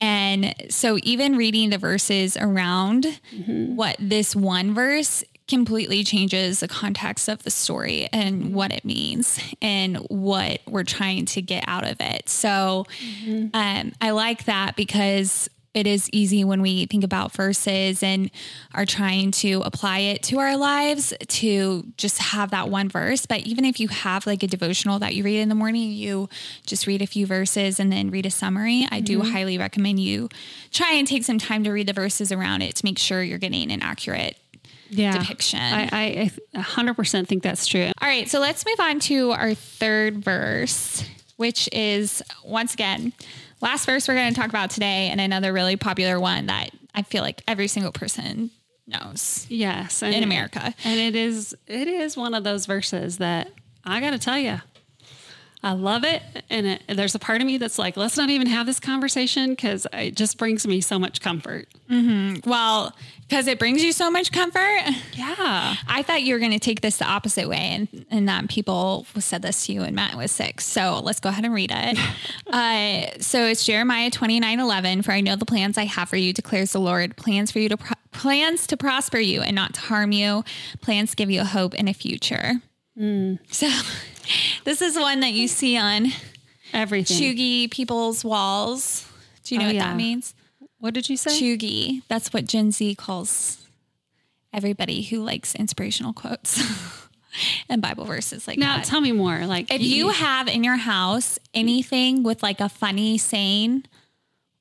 And 0.00 0.54
so 0.68 0.98
even 1.02 1.36
reading 1.36 1.70
the 1.70 1.78
verses 1.78 2.36
around 2.36 3.06
mm-hmm. 3.32 3.76
what 3.76 3.96
this 4.00 4.34
one 4.34 4.74
verse 4.74 5.22
completely 5.48 6.02
changes 6.02 6.60
the 6.60 6.68
context 6.68 7.28
of 7.28 7.42
the 7.44 7.50
story 7.50 8.08
and 8.12 8.54
what 8.54 8.72
it 8.72 8.84
means 8.84 9.38
and 9.62 9.96
what 10.08 10.60
we're 10.66 10.84
trying 10.84 11.24
to 11.24 11.40
get 11.40 11.64
out 11.66 11.86
of 11.86 11.96
it. 12.00 12.28
So 12.28 12.86
mm-hmm. 13.00 13.48
um, 13.54 13.92
I 14.00 14.10
like 14.10 14.44
that 14.46 14.76
because 14.76 15.48
it 15.76 15.86
is 15.86 16.08
easy 16.10 16.42
when 16.42 16.62
we 16.62 16.86
think 16.86 17.04
about 17.04 17.32
verses 17.32 18.02
and 18.02 18.30
are 18.72 18.86
trying 18.86 19.30
to 19.30 19.60
apply 19.60 19.98
it 19.98 20.22
to 20.22 20.38
our 20.38 20.56
lives 20.56 21.12
to 21.28 21.84
just 21.98 22.16
have 22.16 22.50
that 22.52 22.70
one 22.70 22.88
verse. 22.88 23.26
But 23.26 23.40
even 23.42 23.66
if 23.66 23.78
you 23.78 23.88
have 23.88 24.26
like 24.26 24.42
a 24.42 24.46
devotional 24.46 24.98
that 25.00 25.14
you 25.14 25.22
read 25.22 25.40
in 25.40 25.50
the 25.50 25.54
morning, 25.54 25.92
you 25.92 26.30
just 26.64 26.86
read 26.86 27.02
a 27.02 27.06
few 27.06 27.26
verses 27.26 27.78
and 27.78 27.92
then 27.92 28.10
read 28.10 28.24
a 28.24 28.30
summary. 28.30 28.88
I 28.90 29.00
do 29.00 29.18
mm-hmm. 29.18 29.30
highly 29.30 29.58
recommend 29.58 30.00
you 30.00 30.30
try 30.70 30.92
and 30.92 31.06
take 31.06 31.24
some 31.24 31.38
time 31.38 31.62
to 31.64 31.70
read 31.70 31.86
the 31.86 31.92
verses 31.92 32.32
around 32.32 32.62
it 32.62 32.74
to 32.76 32.84
make 32.84 32.98
sure 32.98 33.22
you're 33.22 33.36
getting 33.36 33.70
an 33.70 33.82
accurate 33.82 34.38
yeah, 34.90 35.18
depiction. 35.18 35.60
I, 35.60 35.88
I, 35.92 36.30
I 36.54 36.60
100% 36.60 37.26
think 37.26 37.42
that's 37.42 37.66
true. 37.66 37.90
All 38.00 38.08
right, 38.08 38.28
so 38.28 38.40
let's 38.40 38.64
move 38.66 38.80
on 38.80 39.00
to 39.00 39.32
our 39.32 39.54
third 39.54 40.18
verse, 40.18 41.04
which 41.36 41.68
is 41.72 42.22
once 42.44 42.74
again, 42.74 43.12
last 43.60 43.86
verse 43.86 44.08
we're 44.08 44.14
going 44.14 44.32
to 44.32 44.38
talk 44.38 44.48
about 44.48 44.70
today, 44.70 45.08
and 45.10 45.20
another 45.20 45.52
really 45.52 45.76
popular 45.76 46.20
one 46.20 46.46
that 46.46 46.70
I 46.94 47.02
feel 47.02 47.22
like 47.22 47.42
every 47.46 47.68
single 47.68 47.92
person 47.92 48.50
knows. 48.86 49.46
Yes, 49.48 50.02
in 50.02 50.22
America, 50.22 50.74
and 50.84 51.00
it 51.00 51.14
is 51.16 51.54
it 51.66 51.88
is 51.88 52.16
one 52.16 52.34
of 52.34 52.44
those 52.44 52.66
verses 52.66 53.18
that 53.18 53.50
I 53.84 54.00
got 54.00 54.10
to 54.10 54.18
tell 54.18 54.38
you. 54.38 54.60
I 55.66 55.72
love 55.72 56.04
it. 56.04 56.22
And 56.48 56.64
it, 56.64 56.82
there's 56.88 57.16
a 57.16 57.18
part 57.18 57.40
of 57.40 57.46
me 57.48 57.58
that's 57.58 57.76
like, 57.76 57.96
let's 57.96 58.16
not 58.16 58.30
even 58.30 58.46
have 58.46 58.66
this 58.66 58.78
conversation 58.78 59.50
because 59.50 59.84
it 59.92 60.14
just 60.14 60.38
brings 60.38 60.64
me 60.64 60.80
so 60.80 60.96
much 60.96 61.20
comfort. 61.20 61.66
Mm-hmm. 61.90 62.48
Well, 62.48 62.94
because 63.28 63.48
it 63.48 63.58
brings 63.58 63.82
you 63.82 63.90
so 63.90 64.08
much 64.08 64.30
comfort. 64.30 64.78
Yeah. 65.14 65.74
I 65.88 66.04
thought 66.06 66.22
you 66.22 66.34
were 66.34 66.38
going 66.38 66.52
to 66.52 66.60
take 66.60 66.82
this 66.82 66.98
the 66.98 67.04
opposite 67.04 67.48
way 67.48 67.56
and, 67.56 68.06
and 68.12 68.28
that 68.28 68.48
people 68.48 69.08
said 69.18 69.42
this 69.42 69.66
to 69.66 69.72
you 69.72 69.82
and 69.82 69.96
Matt 69.96 70.14
was 70.14 70.30
sick. 70.30 70.60
So 70.60 71.00
let's 71.02 71.18
go 71.18 71.30
ahead 71.30 71.44
and 71.44 71.52
read 71.52 71.72
it. 71.74 71.98
uh, 72.46 73.20
so 73.20 73.44
it's 73.46 73.64
Jeremiah 73.64 74.08
29 74.08 74.60
11. 74.60 75.02
For 75.02 75.10
I 75.10 75.20
know 75.20 75.34
the 75.34 75.46
plans 75.46 75.76
I 75.76 75.86
have 75.86 76.08
for 76.08 76.16
you, 76.16 76.32
declares 76.32 76.70
the 76.70 76.78
Lord 76.78 77.16
plans 77.16 77.50
for 77.50 77.58
you 77.58 77.68
to, 77.70 77.76
pro- 77.76 77.96
plans 78.12 78.68
to 78.68 78.76
prosper 78.76 79.18
you 79.18 79.42
and 79.42 79.56
not 79.56 79.74
to 79.74 79.80
harm 79.80 80.12
you, 80.12 80.44
plans 80.80 81.10
to 81.10 81.16
give 81.16 81.28
you 81.28 81.40
a 81.40 81.44
hope 81.44 81.74
and 81.76 81.88
a 81.88 81.92
future. 81.92 82.52
Mm. 82.96 83.40
So 83.52 83.68
this 84.64 84.82
is 84.82 84.98
one 84.98 85.20
that 85.20 85.32
you 85.32 85.48
see 85.48 85.76
on 85.76 86.06
everything. 86.72 87.16
Cheugy 87.16 87.70
people's 87.70 88.24
walls. 88.24 89.08
Do 89.44 89.54
you 89.54 89.60
know 89.60 89.66
oh, 89.66 89.68
what 89.68 89.76
yeah. 89.76 89.88
that 89.90 89.96
means? 89.96 90.34
What 90.78 90.94
did 90.94 91.08
you 91.08 91.16
say? 91.16 91.30
Cheugy. 91.30 92.02
That's 92.08 92.32
what 92.32 92.46
Gen 92.46 92.72
Z 92.72 92.94
calls 92.96 93.66
everybody 94.52 95.02
who 95.02 95.22
likes 95.22 95.54
inspirational 95.54 96.12
quotes 96.14 96.62
and 97.68 97.82
Bible 97.82 98.04
verses 98.06 98.48
like 98.48 98.58
now, 98.58 98.76
that. 98.76 98.86
tell 98.86 99.00
me 99.00 99.12
more. 99.12 99.46
Like 99.46 99.72
if 99.72 99.82
you 99.82 100.08
have 100.08 100.48
in 100.48 100.64
your 100.64 100.76
house 100.76 101.38
anything 101.54 102.22
with 102.22 102.42
like 102.42 102.60
a 102.60 102.68
funny 102.68 103.18
saying 103.18 103.84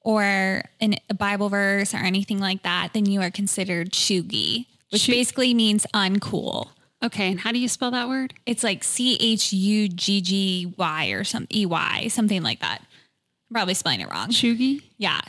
or 0.02 0.64
an, 0.82 0.96
a 1.10 1.14
Bible 1.14 1.50
verse 1.50 1.94
or 1.94 1.98
anything 1.98 2.40
like 2.40 2.64
that, 2.64 2.90
then 2.94 3.06
you 3.06 3.22
are 3.22 3.32
considered 3.32 3.92
cheugy, 3.92 4.66
which 4.92 5.08
basically 5.08 5.54
means 5.54 5.88
uncool. 5.94 6.70
Okay, 7.06 7.30
and 7.30 7.40
how 7.40 7.52
do 7.52 7.60
you 7.60 7.68
spell 7.68 7.92
that 7.92 8.10
word? 8.10 8.34
It's 8.48 8.64
like 8.64 8.84
C 8.84 9.16
H 9.20 9.54
U 9.54 9.88
G 9.88 10.22
G 10.22 10.74
Y 10.76 11.08
or 11.10 11.24
some 11.24 11.46
E 11.54 11.64
Y, 11.68 12.08
something 12.08 12.42
like 12.42 12.62
that. 12.62 12.80
I'm 12.82 13.54
probably 13.54 13.76
spelling 13.76 14.02
it 14.02 14.10
wrong. 14.10 14.30
Cheugy? 14.30 14.82
Yeah. 14.98 15.22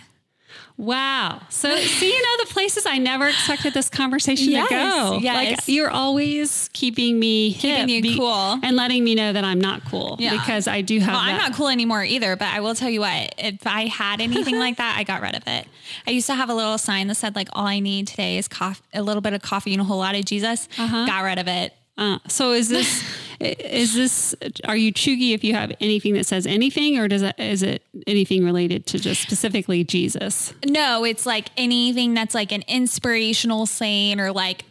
Wow. 0.79 1.41
So, 1.49 1.75
see, 1.75 2.13
you 2.13 2.23
know, 2.23 2.45
the 2.45 2.53
places 2.53 2.85
I 2.85 2.99
never 2.99 3.29
expected 3.29 3.73
this 3.73 3.89
conversation 3.89 4.51
yes, 4.51 4.69
to 4.69 4.75
go. 4.75 5.19
Yes. 5.23 5.59
Like 5.59 5.69
you're 5.69 5.91
always 5.91 6.69
keeping 6.75 7.19
me 7.19 7.55
keeping 7.55 7.89
you 7.89 8.03
be, 8.03 8.17
cool 8.17 8.59
and 8.63 8.77
letting 8.77 9.03
me 9.03 9.15
know 9.15 9.33
that 9.33 9.43
I'm 9.43 9.61
not 9.61 9.85
cool 9.87 10.17
yeah. 10.19 10.33
because 10.33 10.69
I 10.69 10.83
do 10.83 10.99
have. 10.99 11.15
Well, 11.15 11.25
that. 11.25 11.31
I'm 11.31 11.39
not 11.39 11.55
cool 11.55 11.69
anymore 11.69 12.05
either. 12.05 12.37
But 12.37 12.49
I 12.49 12.61
will 12.61 12.75
tell 12.75 12.91
you 12.91 13.01
what, 13.01 13.35
if 13.39 13.67
I 13.67 13.87
had 13.87 14.21
anything 14.21 14.59
like 14.59 14.77
that, 14.77 14.97
I 14.99 15.05
got 15.05 15.23
rid 15.23 15.35
of 15.35 15.45
it. 15.47 15.67
I 16.07 16.11
used 16.11 16.27
to 16.27 16.35
have 16.35 16.51
a 16.51 16.55
little 16.55 16.77
sign 16.77 17.07
that 17.07 17.15
said 17.15 17.35
like, 17.35 17.49
"All 17.55 17.67
I 17.67 17.81
need 17.81 18.09
today 18.09 18.37
is 18.37 18.47
coffee, 18.47 18.83
a 18.93 19.03
little 19.03 19.23
bit 19.23 19.33
of 19.33 19.41
coffee 19.41 19.73
and 19.73 19.81
a 19.81 19.85
whole 19.85 19.99
lot 19.99 20.15
of 20.15 20.27
Jesus." 20.27 20.69
Uh-huh. 20.79 21.07
Got 21.07 21.21
rid 21.21 21.39
of 21.39 21.49
it. 21.49 21.73
Uh, 21.97 22.19
so 22.29 22.53
is 22.53 22.69
this 22.69 23.03
is 23.41 23.95
this 23.95 24.35
are 24.65 24.77
you 24.77 24.93
cheugy 24.93 25.35
if 25.35 25.45
you 25.45 25.55
have 25.55 25.73
anything 25.81 26.15
that 26.15 26.27
says 26.27 26.47
anything 26.47 26.99
or 26.99 27.09
does 27.09 27.23
it 27.23 27.35
is 27.39 27.63
it 27.63 27.83
anything 28.07 28.45
related 28.45 28.87
to 28.87 28.99
just 28.99 29.23
specifically 29.23 29.85
Jesus? 29.85 30.55
No, 30.65 31.05
it's 31.05 31.27
like 31.27 31.51
anything 31.57 32.15
that's 32.15 32.35
like 32.35 32.53
an 32.53 32.65
inspirational 32.69 33.67
saying 33.67 34.21
or 34.21 34.33
like 34.33 34.65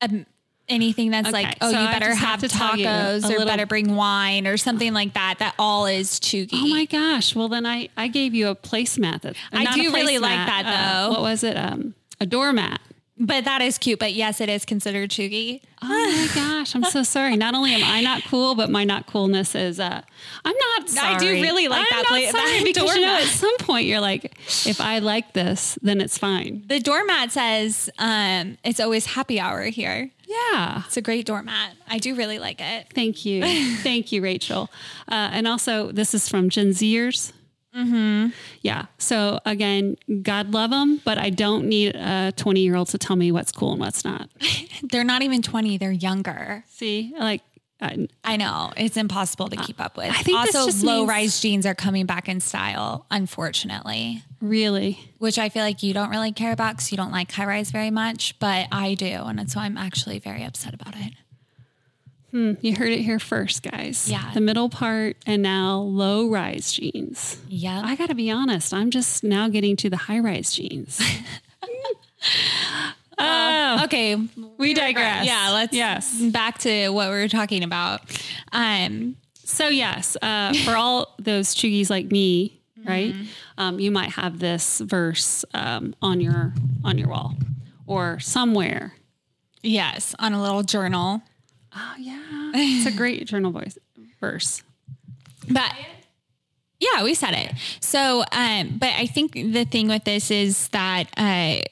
a, 0.00 0.24
anything 0.68 1.10
that's 1.10 1.28
okay, 1.28 1.42
like 1.44 1.56
oh 1.60 1.70
so 1.70 1.80
you 1.80 1.86
better 1.88 2.14
have, 2.14 2.40
have 2.40 2.50
tacos 2.50 3.24
or 3.24 3.28
little, 3.28 3.46
better 3.46 3.66
bring 3.66 3.96
wine 3.96 4.46
or 4.46 4.56
something 4.56 4.92
like 4.92 5.14
that. 5.14 5.36
That 5.38 5.54
all 5.58 5.86
is 5.86 6.18
cheugy. 6.20 6.50
Oh 6.54 6.68
my 6.68 6.84
gosh! 6.86 7.34
Well 7.34 7.48
then 7.48 7.66
I 7.66 7.88
I 7.96 8.08
gave 8.08 8.34
you 8.34 8.48
a 8.48 8.56
placemat 8.56 9.22
that 9.22 9.36
I 9.52 9.74
do 9.74 9.92
really 9.92 10.18
like 10.18 10.46
that 10.46 10.64
uh, 10.66 10.70
though. 10.70 11.06
Uh, 11.06 11.10
what 11.12 11.22
was 11.22 11.44
it? 11.44 11.56
Um, 11.56 11.94
a 12.20 12.26
doormat. 12.26 12.80
But 13.18 13.44
that 13.46 13.62
is 13.62 13.78
cute. 13.78 13.98
But 13.98 14.12
yes, 14.12 14.40
it 14.40 14.48
is 14.48 14.64
considered 14.64 15.10
cheugy. 15.10 15.62
Oh 15.82 15.86
my 15.88 16.28
gosh, 16.34 16.74
I'm 16.74 16.84
so 16.84 17.02
sorry. 17.02 17.36
Not 17.36 17.54
only 17.54 17.72
am 17.72 17.82
I 17.82 18.00
not 18.02 18.22
cool, 18.24 18.54
but 18.54 18.68
my 18.70 18.84
not 18.84 19.06
coolness 19.06 19.54
is. 19.54 19.80
uh 19.80 20.02
I'm 20.44 20.54
not 20.76 20.88
sorry. 20.90 21.14
I 21.14 21.18
do 21.18 21.30
really 21.30 21.68
like 21.68 21.86
I'm 21.90 21.98
that 21.98 22.06
place. 22.06 22.32
That 22.32 22.62
because 22.64 22.94
you 22.94 23.02
know, 23.02 23.14
at 23.16 23.24
some 23.24 23.56
point 23.58 23.86
you're 23.86 24.00
like, 24.00 24.36
if 24.66 24.80
I 24.80 24.98
like 24.98 25.32
this, 25.32 25.78
then 25.82 26.00
it's 26.00 26.18
fine. 26.18 26.64
The 26.66 26.78
doormat 26.78 27.32
says 27.32 27.88
um, 27.98 28.58
it's 28.64 28.80
always 28.80 29.06
happy 29.06 29.40
hour 29.40 29.62
here. 29.64 30.10
Yeah, 30.26 30.82
it's 30.84 30.96
a 30.96 31.02
great 31.02 31.24
doormat. 31.24 31.72
I 31.88 31.98
do 31.98 32.16
really 32.16 32.38
like 32.38 32.60
it. 32.60 32.88
Thank 32.94 33.24
you, 33.24 33.42
thank 33.82 34.12
you, 34.12 34.22
Rachel. 34.22 34.70
Uh, 35.08 35.30
and 35.32 35.46
also, 35.46 35.92
this 35.92 36.14
is 36.14 36.28
from 36.28 36.50
Gen 36.50 36.70
Zers. 36.70 37.32
Mm-hmm. 37.76 38.28
Yeah. 38.62 38.86
So 38.98 39.40
again, 39.44 39.96
God 40.22 40.52
love 40.52 40.70
them, 40.70 41.00
but 41.04 41.18
I 41.18 41.30
don't 41.30 41.66
need 41.66 41.94
a 41.94 42.32
20 42.36 42.60
year 42.60 42.76
old 42.76 42.88
to 42.88 42.98
tell 42.98 43.16
me 43.16 43.30
what's 43.32 43.52
cool 43.52 43.72
and 43.72 43.80
what's 43.80 44.04
not. 44.04 44.30
they're 44.82 45.04
not 45.04 45.22
even 45.22 45.42
20, 45.42 45.78
they're 45.78 45.92
younger. 45.92 46.64
See, 46.68 47.12
like, 47.18 47.42
I, 47.80 48.08
I 48.24 48.36
know 48.38 48.72
it's 48.76 48.96
impossible 48.96 49.48
to 49.48 49.56
keep 49.56 49.80
up 49.80 49.98
with. 49.98 50.10
I 50.10 50.22
think 50.22 50.38
also 50.38 50.86
low 50.86 51.00
means, 51.00 51.08
rise 51.08 51.40
jeans 51.40 51.66
are 51.66 51.74
coming 51.74 52.06
back 52.06 52.26
in 52.26 52.40
style, 52.40 53.04
unfortunately. 53.10 54.22
Really? 54.40 54.98
Which 55.18 55.38
I 55.38 55.50
feel 55.50 55.62
like 55.62 55.82
you 55.82 55.92
don't 55.92 56.08
really 56.08 56.32
care 56.32 56.52
about 56.52 56.76
because 56.76 56.90
you 56.90 56.96
don't 56.96 57.12
like 57.12 57.30
high 57.30 57.44
rise 57.44 57.70
very 57.70 57.90
much, 57.90 58.38
but 58.38 58.68
I 58.72 58.94
do. 58.94 59.06
And 59.06 59.50
so 59.50 59.60
I'm 59.60 59.76
actually 59.76 60.18
very 60.18 60.42
upset 60.42 60.72
about 60.72 60.94
it. 60.96 61.12
Hmm, 62.36 62.52
you 62.60 62.76
heard 62.76 62.90
it 62.90 63.00
here 63.00 63.18
first, 63.18 63.62
guys. 63.62 64.10
Yeah. 64.10 64.30
The 64.34 64.42
middle 64.42 64.68
part 64.68 65.16
and 65.24 65.40
now 65.42 65.78
low 65.78 66.28
rise 66.28 66.70
jeans. 66.70 67.40
Yeah. 67.48 67.80
I 67.82 67.96
got 67.96 68.10
to 68.10 68.14
be 68.14 68.30
honest, 68.30 68.74
I'm 68.74 68.90
just 68.90 69.24
now 69.24 69.48
getting 69.48 69.74
to 69.76 69.88
the 69.88 69.96
high 69.96 70.18
rise 70.18 70.52
jeans. 70.52 71.00
oh, 73.18 73.80
okay. 73.84 74.16
We 74.58 74.74
digress. 74.74 75.24
Yeah, 75.24 75.48
let's 75.52 75.72
yes. 75.72 76.20
back 76.24 76.58
to 76.58 76.90
what 76.90 77.08
we 77.08 77.16
were 77.16 77.28
talking 77.28 77.64
about. 77.64 78.02
Um 78.52 79.16
So 79.42 79.68
yes, 79.68 80.18
uh, 80.20 80.52
for 80.66 80.76
all 80.76 81.14
those 81.18 81.54
cheugies 81.54 81.88
like 81.88 82.12
me, 82.12 82.60
right? 82.84 83.14
Um, 83.56 83.80
you 83.80 83.90
might 83.90 84.10
have 84.10 84.40
this 84.40 84.80
verse 84.80 85.46
um, 85.54 85.94
on 86.02 86.20
your 86.20 86.52
on 86.84 86.98
your 86.98 87.08
wall 87.08 87.34
or 87.86 88.20
somewhere. 88.20 88.92
Yes, 89.62 90.14
on 90.18 90.34
a 90.34 90.42
little 90.42 90.62
journal. 90.62 91.22
Oh 91.76 91.94
yeah, 91.98 92.20
it's 92.54 92.86
a 92.86 92.96
great 92.96 93.26
journal 93.26 93.52
voice 93.52 93.78
verse. 94.20 94.62
But 95.48 95.72
yeah, 96.80 97.04
we 97.04 97.14
said 97.14 97.32
it. 97.32 97.52
So, 97.80 98.24
um, 98.32 98.78
but 98.78 98.90
I 98.90 99.06
think 99.06 99.32
the 99.32 99.64
thing 99.64 99.88
with 99.88 100.04
this 100.04 100.30
is 100.30 100.68
that 100.68 101.04
uh, 101.16 101.62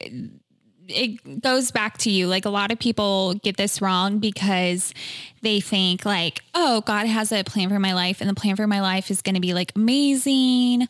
it 0.89 1.43
goes 1.43 1.71
back 1.71 1.99
to 1.99 2.11
you. 2.11 2.27
Like 2.27 2.45
a 2.45 2.51
lot 2.51 2.71
of 2.71 2.79
people 2.79 3.35
get 3.35 3.57
this 3.57 3.83
wrong 3.83 4.19
because 4.19 4.95
they 5.43 5.61
think 5.61 6.05
like, 6.05 6.43
oh, 6.55 6.83
God 6.83 7.07
has 7.07 7.33
a 7.33 7.43
plan 7.43 7.69
for 7.69 7.79
my 7.79 7.93
life, 7.93 8.21
and 8.21 8.31
the 8.31 8.35
plan 8.35 8.57
for 8.57 8.67
my 8.67 8.81
life 8.81 9.11
is 9.11 9.21
going 9.21 9.35
to 9.35 9.41
be 9.41 9.55
like 9.55 9.73
amazing. 9.77 10.89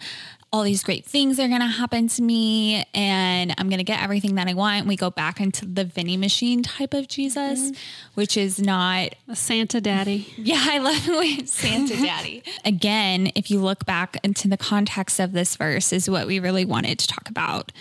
All 0.55 0.63
these 0.63 0.85
great 0.85 1.05
things 1.05 1.41
are 1.41 1.49
going 1.49 1.63
to 1.63 1.67
happen 1.67 2.07
to 2.07 2.23
me, 2.23 2.87
and 2.95 3.53
I'm 3.59 3.69
going 3.69 3.79
to 3.79 3.85
get 3.85 4.01
everything 4.01 4.37
that 4.37 4.47
I 4.47 4.55
want. 4.55 4.87
We 4.87 4.95
go 4.95 5.11
back 5.11 5.41
into 5.41 5.67
the 5.67 5.85
vending 5.85 6.21
machine 6.21 6.63
type 6.63 6.95
of 6.95 7.09
Jesus, 7.09 7.61
mm-hmm. 7.73 7.77
which 8.15 8.37
is 8.37 8.61
not 8.61 9.17
a 9.29 9.35
Santa 9.35 9.81
Daddy. 9.81 10.33
Yeah, 10.37 10.65
I 10.65 10.79
love 10.79 11.07
the 11.07 11.19
way 11.19 11.45
Santa 11.45 11.97
Daddy. 11.97 12.45
Again, 12.65 13.33
if 13.35 13.51
you 13.51 13.59
look 13.59 13.85
back 13.85 14.17
into 14.23 14.47
the 14.47 14.57
context 14.57 15.19
of 15.19 15.33
this 15.33 15.57
verse, 15.57 15.93
is 15.93 16.09
what 16.09 16.29
we 16.29 16.39
really 16.39 16.65
wanted 16.65 17.01
to 17.01 17.09
talk 17.09 17.29
about. 17.29 17.73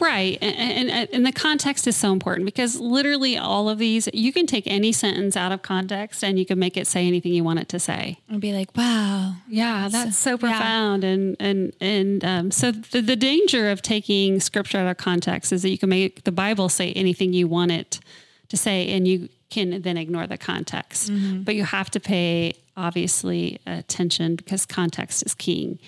Right. 0.00 0.38
And, 0.40 0.90
and, 0.90 1.08
and, 1.12 1.26
the 1.26 1.32
context 1.32 1.86
is 1.86 1.96
so 1.96 2.12
important 2.12 2.46
because 2.46 2.78
literally 2.78 3.36
all 3.36 3.68
of 3.68 3.78
these, 3.78 4.08
you 4.12 4.32
can 4.32 4.46
take 4.46 4.66
any 4.66 4.92
sentence 4.92 5.36
out 5.36 5.52
of 5.52 5.62
context 5.62 6.22
and 6.22 6.38
you 6.38 6.44
can 6.44 6.58
make 6.58 6.76
it 6.76 6.86
say 6.86 7.06
anything 7.06 7.32
you 7.32 7.44
want 7.44 7.58
it 7.58 7.68
to 7.70 7.78
say. 7.78 8.18
And 8.28 8.40
be 8.40 8.52
like, 8.52 8.76
wow. 8.76 9.34
Yeah, 9.48 9.88
that's 9.90 10.16
so, 10.16 10.32
so 10.32 10.38
profound. 10.38 11.02
Yeah. 11.02 11.10
And, 11.10 11.36
and, 11.40 11.72
and 11.80 12.24
um, 12.24 12.50
so 12.50 12.70
the, 12.72 13.00
the 13.00 13.16
danger 13.16 13.70
of 13.70 13.82
taking 13.82 14.40
scripture 14.40 14.78
out 14.78 14.88
of 14.88 14.96
context 14.96 15.52
is 15.52 15.62
that 15.62 15.70
you 15.70 15.78
can 15.78 15.88
make 15.88 16.24
the 16.24 16.32
Bible 16.32 16.68
say 16.68 16.92
anything 16.92 17.32
you 17.32 17.48
want 17.48 17.72
it 17.72 18.00
to 18.48 18.56
say 18.56 18.88
and 18.90 19.06
you 19.06 19.28
can 19.50 19.82
then 19.82 19.96
ignore 19.96 20.26
the 20.26 20.38
context. 20.38 21.10
Mm-hmm. 21.10 21.42
But 21.42 21.54
you 21.54 21.64
have 21.64 21.90
to 21.90 22.00
pay, 22.00 22.54
obviously, 22.76 23.60
attention 23.66 24.36
because 24.36 24.66
context 24.66 25.24
is 25.24 25.34
king. 25.34 25.78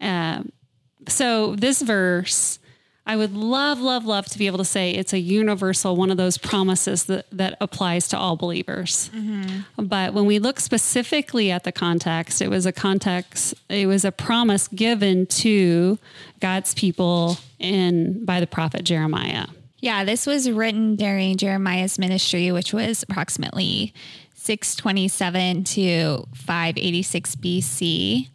Um, 0.00 0.50
so 1.08 1.54
this 1.54 1.82
verse 1.82 2.58
I 3.06 3.16
would 3.16 3.34
love, 3.34 3.80
love, 3.80 4.06
love 4.06 4.26
to 4.26 4.38
be 4.38 4.46
able 4.46 4.58
to 4.58 4.64
say 4.64 4.92
it's 4.92 5.12
a 5.12 5.18
universal 5.18 5.94
one 5.94 6.10
of 6.10 6.16
those 6.16 6.38
promises 6.38 7.04
that, 7.04 7.26
that 7.32 7.56
applies 7.60 8.08
to 8.08 8.18
all 8.18 8.34
believers. 8.36 9.10
Mm-hmm. 9.14 9.84
But 9.84 10.14
when 10.14 10.24
we 10.24 10.38
look 10.38 10.58
specifically 10.58 11.50
at 11.50 11.64
the 11.64 11.72
context, 11.72 12.40
it 12.40 12.48
was 12.48 12.64
a 12.64 12.72
context, 12.72 13.54
it 13.68 13.86
was 13.86 14.06
a 14.06 14.12
promise 14.12 14.68
given 14.68 15.26
to 15.26 15.98
God's 16.40 16.72
people 16.74 17.36
in 17.58 18.24
by 18.24 18.40
the 18.40 18.46
prophet 18.46 18.84
Jeremiah. 18.84 19.46
Yeah, 19.80 20.04
this 20.04 20.26
was 20.26 20.50
written 20.50 20.96
during 20.96 21.36
Jeremiah's 21.36 21.98
ministry, 21.98 22.50
which 22.52 22.72
was 22.72 23.02
approximately 23.02 23.92
627 24.32 25.64
to 25.64 26.26
586 26.34 27.36
BC. 27.36 28.28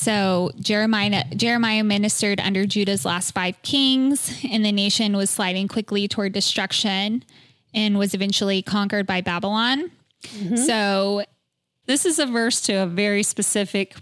So 0.00 0.50
Jeremiah 0.58 1.24
Jeremiah 1.36 1.84
ministered 1.84 2.40
under 2.40 2.64
Judah's 2.64 3.04
last 3.04 3.32
five 3.32 3.60
kings, 3.60 4.34
and 4.50 4.64
the 4.64 4.72
nation 4.72 5.14
was 5.14 5.28
sliding 5.28 5.68
quickly 5.68 6.08
toward 6.08 6.32
destruction 6.32 7.22
and 7.74 7.98
was 7.98 8.14
eventually 8.14 8.62
conquered 8.62 9.06
by 9.06 9.20
Babylon. 9.20 9.90
Mm-hmm. 10.22 10.56
So 10.56 11.24
this 11.84 12.06
is 12.06 12.18
a 12.18 12.24
verse 12.24 12.62
to 12.62 12.72
a 12.76 12.86
very 12.86 13.22
specific 13.22 13.94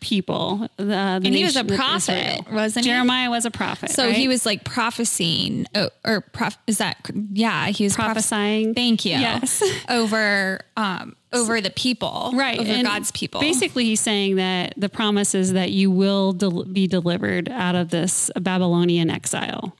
people. 0.00 0.66
The, 0.78 0.84
the 0.84 0.94
and 0.94 1.26
he 1.26 1.44
was 1.44 1.56
a 1.56 1.64
prophet, 1.64 2.50
wasn't 2.50 2.86
he? 2.86 2.90
Jeremiah 2.90 3.28
was 3.28 3.44
a 3.44 3.50
prophet. 3.50 3.90
So 3.90 4.06
right? 4.06 4.16
he 4.16 4.28
was 4.28 4.46
like 4.46 4.64
prophesying, 4.64 5.66
oh, 5.74 5.90
or 6.06 6.22
prof, 6.22 6.56
is 6.66 6.78
that 6.78 7.10
yeah? 7.32 7.66
He 7.66 7.84
was 7.84 7.96
prophesying. 7.96 8.68
Proph- 8.68 8.76
thank 8.76 9.04
you. 9.04 9.12
Yes, 9.12 9.62
over 9.90 10.60
um, 10.78 11.16
over 11.32 11.60
the 11.60 11.70
people, 11.70 12.32
right? 12.34 12.58
Over 12.58 12.70
and 12.70 12.86
God's 12.86 13.10
people. 13.10 13.40
Basically, 13.40 13.84
he's 13.84 14.00
saying 14.00 14.36
that 14.36 14.74
the 14.76 14.88
promise 14.88 15.34
is 15.34 15.52
that 15.52 15.70
you 15.70 15.90
will 15.90 16.32
del- 16.32 16.64
be 16.64 16.86
delivered 16.86 17.48
out 17.48 17.74
of 17.74 17.90
this 17.90 18.30
Babylonian 18.38 19.10
exile. 19.10 19.76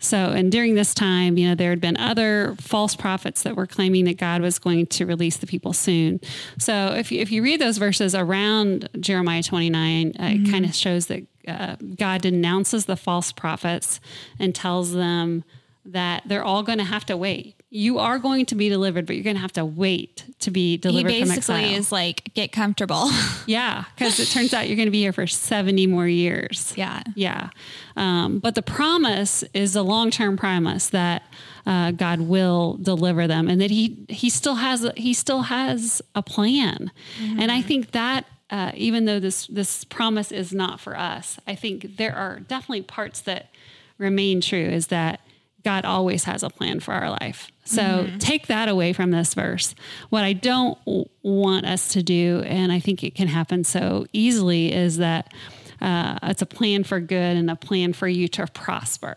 So, 0.00 0.16
and 0.16 0.50
during 0.50 0.74
this 0.74 0.94
time, 0.94 1.36
you 1.36 1.48
know, 1.48 1.54
there 1.54 1.70
had 1.70 1.80
been 1.80 1.98
other 1.98 2.56
false 2.58 2.96
prophets 2.96 3.42
that 3.42 3.54
were 3.54 3.66
claiming 3.66 4.06
that 4.06 4.16
God 4.16 4.40
was 4.40 4.58
going 4.58 4.86
to 4.86 5.04
release 5.04 5.36
the 5.36 5.46
people 5.46 5.74
soon. 5.74 6.20
So, 6.58 6.94
if 6.96 7.12
you, 7.12 7.20
if 7.20 7.30
you 7.30 7.42
read 7.42 7.60
those 7.60 7.76
verses 7.76 8.14
around 8.14 8.88
Jeremiah 8.98 9.42
29, 9.42 10.12
mm-hmm. 10.12 10.22
it 10.22 10.50
kind 10.50 10.64
of 10.64 10.74
shows 10.74 11.06
that 11.06 11.26
uh, 11.46 11.76
God 11.96 12.22
denounces 12.22 12.86
the 12.86 12.96
false 12.96 13.30
prophets 13.30 14.00
and 14.38 14.54
tells 14.54 14.94
them 14.94 15.44
that 15.84 16.22
they're 16.26 16.44
all 16.44 16.62
going 16.62 16.78
to 16.78 16.84
have 16.84 17.04
to 17.06 17.16
wait 17.16 17.59
you 17.72 18.00
are 18.00 18.18
going 18.18 18.46
to 18.46 18.56
be 18.56 18.68
delivered, 18.68 19.06
but 19.06 19.14
you're 19.14 19.22
going 19.22 19.36
to 19.36 19.42
have 19.42 19.52
to 19.52 19.64
wait 19.64 20.24
to 20.40 20.50
be 20.50 20.76
delivered 20.76 21.12
he 21.12 21.22
basically 21.22 21.72
is 21.72 21.92
like, 21.92 22.34
get 22.34 22.50
comfortable. 22.50 23.08
yeah, 23.46 23.84
because 23.94 24.18
it 24.18 24.26
turns 24.26 24.52
out 24.52 24.66
you're 24.66 24.76
going 24.76 24.88
to 24.88 24.92
be 24.92 25.00
here 25.00 25.12
for 25.12 25.28
70 25.28 25.86
more 25.86 26.08
years. 26.08 26.74
Yeah. 26.76 27.02
Yeah. 27.14 27.50
Um, 27.94 28.40
but 28.40 28.56
the 28.56 28.62
promise 28.62 29.44
is 29.54 29.76
a 29.76 29.82
long 29.82 30.10
term 30.10 30.36
promise 30.36 30.90
that 30.90 31.22
uh, 31.64 31.92
God 31.92 32.22
will 32.22 32.76
deliver 32.82 33.28
them 33.28 33.46
and 33.46 33.60
that 33.60 33.70
he, 33.70 34.04
he 34.08 34.30
still 34.30 34.56
has, 34.56 34.84
a, 34.84 34.92
he 34.96 35.14
still 35.14 35.42
has 35.42 36.02
a 36.16 36.22
plan. 36.22 36.90
Mm-hmm. 37.20 37.40
And 37.40 37.52
I 37.52 37.62
think 37.62 37.92
that 37.92 38.26
uh, 38.50 38.72
even 38.74 39.04
though 39.04 39.20
this, 39.20 39.46
this 39.46 39.84
promise 39.84 40.32
is 40.32 40.52
not 40.52 40.80
for 40.80 40.98
us, 40.98 41.38
I 41.46 41.54
think 41.54 41.98
there 41.98 42.16
are 42.16 42.40
definitely 42.40 42.82
parts 42.82 43.20
that 43.20 43.50
remain 43.96 44.40
true 44.40 44.58
is 44.58 44.88
that 44.88 45.20
God 45.64 45.84
always 45.84 46.24
has 46.24 46.42
a 46.42 46.50
plan 46.50 46.80
for 46.80 46.94
our 46.94 47.10
life. 47.10 47.50
So 47.70 47.82
mm-hmm. 47.82 48.18
take 48.18 48.48
that 48.48 48.68
away 48.68 48.92
from 48.92 49.12
this 49.12 49.32
verse. 49.32 49.76
What 50.08 50.24
I 50.24 50.32
don't 50.32 50.76
want 51.22 51.66
us 51.66 51.88
to 51.90 52.02
do, 52.02 52.42
and 52.44 52.72
I 52.72 52.80
think 52.80 53.04
it 53.04 53.14
can 53.14 53.28
happen 53.28 53.62
so 53.62 54.06
easily, 54.12 54.72
is 54.72 54.96
that 54.96 55.32
uh, 55.80 56.18
it's 56.24 56.42
a 56.42 56.46
plan 56.46 56.82
for 56.82 56.98
good 56.98 57.36
and 57.36 57.48
a 57.48 57.54
plan 57.54 57.92
for 57.92 58.08
you 58.08 58.26
to 58.26 58.48
prosper. 58.48 59.16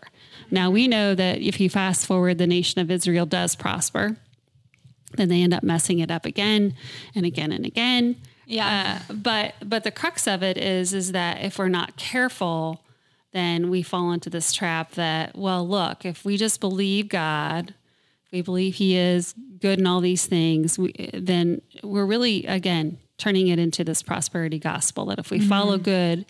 Now, 0.52 0.70
we 0.70 0.86
know 0.86 1.16
that 1.16 1.40
if 1.40 1.58
you 1.58 1.68
fast 1.68 2.06
forward, 2.06 2.38
the 2.38 2.46
nation 2.46 2.80
of 2.80 2.92
Israel 2.92 3.26
does 3.26 3.56
prosper. 3.56 4.16
Then 5.14 5.28
they 5.28 5.42
end 5.42 5.52
up 5.52 5.64
messing 5.64 5.98
it 5.98 6.12
up 6.12 6.24
again 6.24 6.76
and 7.16 7.26
again 7.26 7.50
and 7.50 7.66
again. 7.66 8.14
Yeah. 8.46 9.00
Uh, 9.10 9.14
but 9.14 9.54
but 9.64 9.82
the 9.82 9.90
crux 9.90 10.28
of 10.28 10.44
it 10.44 10.56
is 10.58 10.94
is 10.94 11.10
that 11.10 11.42
if 11.42 11.58
we're 11.58 11.68
not 11.68 11.96
careful, 11.96 12.84
then 13.32 13.68
we 13.68 13.82
fall 13.82 14.12
into 14.12 14.30
this 14.30 14.52
trap 14.52 14.92
that 14.92 15.36
well, 15.36 15.66
look, 15.66 16.04
if 16.04 16.24
we 16.24 16.36
just 16.36 16.60
believe 16.60 17.08
God 17.08 17.74
we 18.34 18.42
believe 18.42 18.74
he 18.74 18.96
is 18.96 19.32
good 19.60 19.78
in 19.78 19.86
all 19.86 20.00
these 20.00 20.26
things, 20.26 20.76
we, 20.76 20.92
then 21.14 21.62
we're 21.82 22.04
really, 22.04 22.44
again, 22.46 22.98
turning 23.16 23.46
it 23.46 23.60
into 23.60 23.84
this 23.84 24.02
prosperity 24.02 24.58
gospel 24.58 25.06
that 25.06 25.20
if 25.20 25.30
we 25.30 25.38
mm-hmm. 25.38 25.48
follow 25.48 25.78
good, 25.78 26.26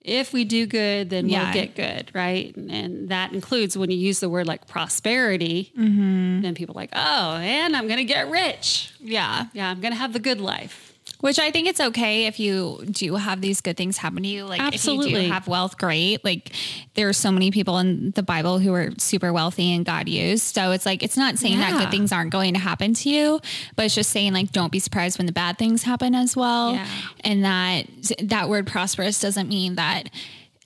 if 0.00 0.32
we 0.32 0.44
do 0.44 0.66
good, 0.66 1.10
then 1.10 1.28
yeah. 1.28 1.44
we'll 1.44 1.52
get 1.52 1.76
good, 1.76 2.10
right? 2.14 2.54
And, 2.56 2.70
and, 2.70 3.08
that 3.08 3.32
includes 3.32 3.78
when 3.78 3.90
you 3.90 3.96
use 3.96 4.20
the 4.20 4.28
word 4.28 4.46
like 4.46 4.66
prosperity, 4.66 5.72
mm-hmm. 5.78 6.42
then 6.42 6.54
people 6.54 6.76
are 6.76 6.80
like, 6.80 6.90
oh, 6.92 7.36
and 7.36 7.76
I'm 7.76 7.86
going 7.86 7.98
to 7.98 8.04
get 8.04 8.28
rich. 8.28 8.92
Yeah. 9.00 9.46
Yeah, 9.52 9.70
I'm 9.70 9.80
going 9.80 9.92
to 9.92 9.98
have 9.98 10.12
the 10.12 10.20
good 10.20 10.40
life. 10.40 10.85
Which 11.20 11.38
I 11.38 11.50
think 11.50 11.66
it's 11.66 11.80
okay 11.80 12.26
if 12.26 12.38
you 12.38 12.84
do 12.90 13.14
have 13.14 13.40
these 13.40 13.60
good 13.60 13.76
things 13.76 13.96
happen 13.96 14.22
to 14.22 14.28
you. 14.28 14.44
Like 14.44 14.60
Absolutely. 14.60 15.12
if 15.12 15.22
you 15.22 15.26
do 15.28 15.32
have 15.32 15.48
wealth, 15.48 15.78
great. 15.78 16.24
Like 16.24 16.52
there 16.94 17.08
are 17.08 17.14
so 17.14 17.32
many 17.32 17.50
people 17.50 17.78
in 17.78 18.10
the 18.10 18.22
Bible 18.22 18.58
who 18.58 18.74
are 18.74 18.90
super 18.98 19.32
wealthy 19.32 19.72
and 19.72 19.84
God 19.84 20.08
used. 20.08 20.54
So 20.54 20.72
it's 20.72 20.84
like 20.84 21.02
it's 21.02 21.16
not 21.16 21.38
saying 21.38 21.58
yeah. 21.58 21.70
that 21.70 21.80
good 21.80 21.90
things 21.90 22.12
aren't 22.12 22.32
going 22.32 22.54
to 22.54 22.60
happen 22.60 22.94
to 22.94 23.08
you, 23.08 23.40
but 23.76 23.86
it's 23.86 23.94
just 23.94 24.10
saying 24.10 24.34
like 24.34 24.52
don't 24.52 24.72
be 24.72 24.78
surprised 24.78 25.18
when 25.18 25.26
the 25.26 25.32
bad 25.32 25.58
things 25.58 25.82
happen 25.82 26.14
as 26.14 26.36
well. 26.36 26.74
Yeah. 26.74 26.86
And 27.20 27.44
that 27.44 27.86
that 28.22 28.48
word 28.48 28.66
prosperous 28.66 29.20
doesn't 29.20 29.48
mean 29.48 29.76
that 29.76 30.10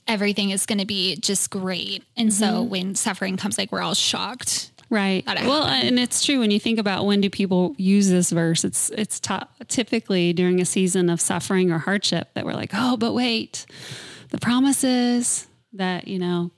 everything 0.09 0.51
is 0.51 0.67
going 0.67 0.79
to 0.79 0.87
be 0.87 1.17
just 1.17 1.51
great. 1.51 2.03
And 2.17 2.31
mm-hmm. 2.31 2.45
so 2.45 2.63
when 2.63 2.97
suffering 2.97 3.37
comes, 3.37 3.57
like 3.57 3.71
we're 3.71 3.83
all 3.83 3.95
shocked 3.95 4.73
Right. 4.91 5.25
Well, 5.27 5.65
and 5.65 6.01
it's 6.01 6.25
true 6.25 6.41
when 6.41 6.51
you 6.51 6.59
think 6.59 6.81
about 6.81 7.07
when 7.07 7.21
do 7.21 7.31
people 7.31 7.77
use 7.79 8.11
this 8.11 8.31
verse? 8.31 8.65
It's 8.65 8.91
it's 8.91 9.21
t- 9.21 9.37
typically 9.69 10.33
during 10.33 10.61
a 10.61 10.65
season 10.65 11.09
of 11.09 11.21
suffering 11.21 11.71
or 11.71 11.79
hardship 11.79 12.29
that 12.35 12.45
we're 12.45 12.55
like, 12.55 12.71
oh, 12.75 12.97
but 12.97 13.15
wait, 13.15 13.67
the 14.31 14.39
promise 14.39 14.83
is 14.83 15.47
that 15.75 16.09
you 16.09 16.19
know 16.19 16.51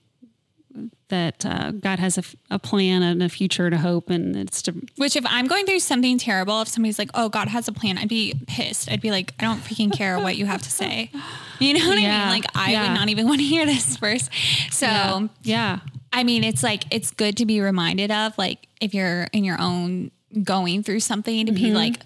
that 1.08 1.44
uh, 1.44 1.72
God 1.72 1.98
has 1.98 2.16
a, 2.16 2.22
a, 2.50 2.58
plan 2.58 3.02
and 3.02 3.22
a 3.22 3.28
future 3.28 3.68
to 3.68 3.76
hope, 3.76 4.08
and 4.08 4.34
it's 4.34 4.62
to. 4.62 4.72
Which, 4.96 5.14
if 5.14 5.26
I'm 5.26 5.46
going 5.46 5.66
through 5.66 5.80
something 5.80 6.16
terrible, 6.16 6.62
if 6.62 6.68
somebody's 6.68 6.98
like, 6.98 7.10
"Oh, 7.12 7.28
God 7.28 7.48
has 7.48 7.68
a 7.68 7.72
plan," 7.72 7.98
I'd 7.98 8.08
be 8.08 8.34
pissed. 8.46 8.90
I'd 8.90 9.02
be 9.02 9.10
like, 9.10 9.34
"I 9.38 9.44
don't 9.44 9.60
freaking 9.60 9.92
care 9.92 10.18
what 10.18 10.36
you 10.36 10.46
have 10.46 10.62
to 10.62 10.70
say." 10.70 11.10
You 11.58 11.74
know 11.74 11.86
what 11.86 12.00
yeah. 12.00 12.16
I 12.16 12.18
mean? 12.20 12.28
Like, 12.28 12.44
I 12.54 12.72
yeah. 12.72 12.88
would 12.88 12.98
not 12.98 13.08
even 13.10 13.28
want 13.28 13.40
to 13.40 13.46
hear 13.46 13.66
this 13.66 13.96
verse. 13.98 14.28
So, 14.70 14.86
yeah. 14.86 15.28
yeah. 15.42 15.78
I 16.12 16.24
mean, 16.24 16.44
it's 16.44 16.62
like 16.62 16.84
it's 16.90 17.10
good 17.10 17.36
to 17.38 17.46
be 17.46 17.60
reminded 17.60 18.10
of, 18.10 18.36
like, 18.36 18.68
if 18.80 18.94
you're 18.94 19.24
in 19.32 19.44
your 19.44 19.60
own 19.60 20.10
going 20.42 20.82
through 20.82 21.00
something, 21.00 21.46
to 21.46 21.52
mm-hmm. 21.52 21.62
be 21.62 21.72
like, 21.72 22.00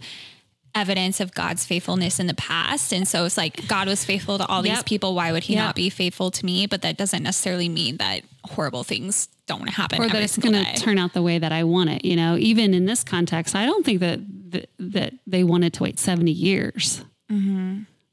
evidence 0.77 1.21
of 1.21 1.33
God's 1.33 1.65
faithfulness 1.65 2.21
in 2.21 2.27
the 2.27 2.35
past. 2.35 2.93
And 2.93 3.09
so 3.09 3.25
it's 3.25 3.39
like 3.39 3.67
God 3.67 3.89
was 3.89 4.05
faithful 4.05 4.37
to 4.39 4.47
all 4.47 4.61
these 4.61 4.83
people. 4.83 5.15
Why 5.15 5.33
would 5.33 5.45
he 5.45 5.55
Yep. 5.55 5.65
not 5.65 5.75
be 5.75 5.89
faithful 5.89 6.31
to 6.31 6.45
me? 6.45 6.67
But 6.67 6.83
that 6.83 6.99
doesn't 6.99 7.23
necessarily 7.23 7.69
mean 7.69 7.97
that 7.97 8.23
horrible 8.45 8.85
things 8.85 9.29
don't 9.47 9.71
happen. 9.71 10.03
or 10.03 10.09
that 10.09 10.23
it's 10.23 10.37
going 10.37 10.53
to 10.53 10.75
turn 10.75 10.99
out 10.99 11.15
the 11.15 11.23
way 11.23 11.39
that 11.39 11.51
I 11.51 11.65
want 11.65 11.91
it. 11.91 12.05
You 12.05 12.15
know, 12.17 12.37
even 12.37 12.75
in 12.75 12.85
this 12.85 13.03
context, 13.03 13.55
I 13.55 13.65
don't 13.65 13.87
think 13.87 14.01
that 14.01 14.21
that, 14.51 14.69
that 14.79 15.15
they 15.27 15.43
wanted 15.43 15.73
to 15.75 15.83
wait 15.83 15.99
70 15.99 16.31
years. 16.31 17.03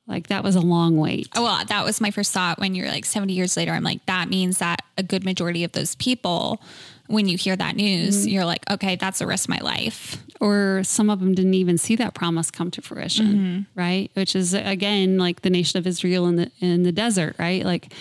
Like 0.08 0.28
that 0.28 0.44
was 0.44 0.56
a 0.56 0.62
long 0.62 0.98
wait. 0.98 1.30
Oh, 1.36 1.44
well, 1.44 1.64
that 1.66 1.86
was 1.86 2.02
my 2.02 2.12
first 2.12 2.34
thought 2.34 2.60
when 2.60 2.76
you're 2.76 2.90
like 2.90 3.06
70 3.06 3.34
years 3.34 3.56
later. 3.56 3.72
I'm 3.72 3.84
like, 3.84 4.06
that 4.06 4.28
means 4.28 4.58
that 4.58 4.82
a 4.98 5.04
good 5.04 5.24
majority 5.24 5.64
of 5.64 5.72
those 5.72 5.96
people, 5.96 6.62
when 7.08 7.28
you 7.28 7.38
hear 7.38 7.56
that 7.56 7.76
news, 7.76 8.22
mm-hmm. 8.22 8.30
you're 8.30 8.46
like, 8.46 8.70
okay, 8.70 8.98
that's 8.98 9.20
the 9.20 9.28
rest 9.28 9.46
of 9.46 9.50
my 9.50 9.60
life. 9.60 10.18
Or 10.42 10.82
some 10.84 11.10
of 11.10 11.22
them 11.22 11.34
didn't 11.34 11.54
even 11.54 11.78
see 11.78 11.96
that 11.96 12.14
promise 12.14 12.52
come 12.52 12.70
to 12.72 12.82
fruition, 12.82 13.28
mm-hmm. 13.28 13.80
right? 13.80 14.12
Which 14.14 14.36
is 14.36 14.54
again 14.54 15.18
like 15.18 15.42
the 15.42 15.50
nation 15.50 15.80
of 15.80 15.88
Israel 15.88 16.28
in 16.28 16.36
the 16.36 16.52
in 16.60 16.84
the 16.84 16.92
desert, 16.92 17.38
right? 17.40 17.64
Like 17.64 17.94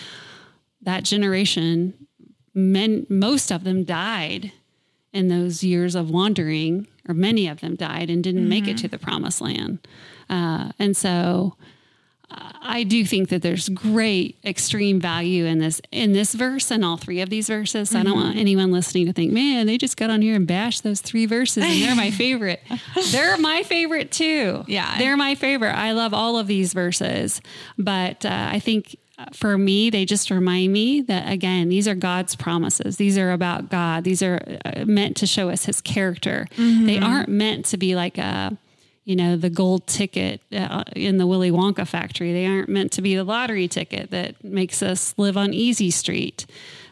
that 0.81 1.05
generation, 1.05 1.93
men, 2.53 3.05
most 3.07 3.49
of 3.49 3.63
them 3.63 3.85
died 3.85 4.51
in 5.13 5.29
those 5.29 5.63
years 5.63 5.95
of 5.95 6.09
wandering, 6.09 6.87
or 7.07 7.13
many 7.13 7.47
of 7.47 7.61
them 7.61 7.75
died 7.75 8.09
and 8.09 8.21
didn't 8.23 8.49
make 8.49 8.67
it 8.67 8.71
mm-hmm. 8.71 8.77
to 8.77 8.87
the 8.89 8.99
promised 8.99 9.39
land. 9.39 9.79
Uh, 10.29 10.71
and 10.79 10.97
so 10.97 11.55
I 12.65 12.83
do 12.83 13.05
think 13.05 13.29
that 13.29 13.41
there's 13.41 13.69
great 13.69 14.37
extreme 14.43 14.99
value 14.99 15.45
in 15.45 15.59
this 15.59 15.81
in 15.91 16.13
this 16.13 16.33
verse 16.33 16.71
and 16.71 16.83
all 16.83 16.97
three 16.97 17.21
of 17.21 17.29
these 17.29 17.47
verses. 17.47 17.93
I 17.93 18.03
don't 18.03 18.15
want 18.15 18.37
anyone 18.37 18.71
listening 18.71 19.05
to 19.07 19.13
think, 19.13 19.31
man, 19.33 19.67
they 19.67 19.77
just 19.77 19.97
got 19.97 20.09
on 20.09 20.21
here 20.21 20.35
and 20.35 20.47
bashed 20.47 20.83
those 20.83 21.01
three 21.01 21.25
verses 21.25 21.63
and 21.63 21.81
they're 21.81 21.95
my 21.95 22.09
favorite. 22.23 22.61
they're 23.11 23.37
my 23.37 23.63
favorite 23.63 24.11
too. 24.11 24.63
Yeah. 24.67 24.97
They're 24.97 25.17
my 25.17 25.35
favorite. 25.35 25.73
I 25.73 25.91
love 25.91 26.13
all 26.13 26.37
of 26.39 26.47
these 26.47 26.73
verses. 26.73 27.41
But 27.77 28.25
uh, 28.25 28.49
I 28.51 28.59
think 28.59 28.95
for 29.33 29.57
me, 29.57 29.89
they 29.89 30.05
just 30.05 30.31
remind 30.31 30.73
me 30.73 31.01
that 31.01 31.31
again, 31.31 31.69
these 31.69 31.87
are 31.87 31.95
God's 31.95 32.35
promises. 32.35 32.97
These 32.97 33.17
are 33.17 33.31
about 33.31 33.69
God. 33.69 34.03
These 34.03 34.23
are 34.23 34.39
uh, 34.65 34.85
meant 34.85 35.17
to 35.17 35.27
show 35.27 35.49
us 35.49 35.65
his 35.65 35.81
character. 35.81 36.47
They 36.57 36.97
aren't 36.97 37.29
meant 37.29 37.65
to 37.67 37.77
be 37.77 37.95
like 37.95 38.17
a 38.17 38.57
you 39.05 39.15
know, 39.15 39.35
the 39.35 39.49
gold 39.49 39.85
ticket 39.87 40.41
uh, 40.53 40.83
in 40.95 41.17
the 41.17 41.27
Willy 41.27 41.51
Wonka 41.51 41.85
factory. 41.87 42.31
They 42.31 42.45
aren't 42.45 42.69
meant 42.69 42.91
to 42.93 43.01
be 43.01 43.15
the 43.15 43.23
lottery 43.23 43.67
ticket 43.67 44.11
that 44.11 44.43
makes 44.43 44.81
us 44.81 45.13
live 45.17 45.35
on 45.35 45.53
easy 45.53 45.91
street. 45.91 46.45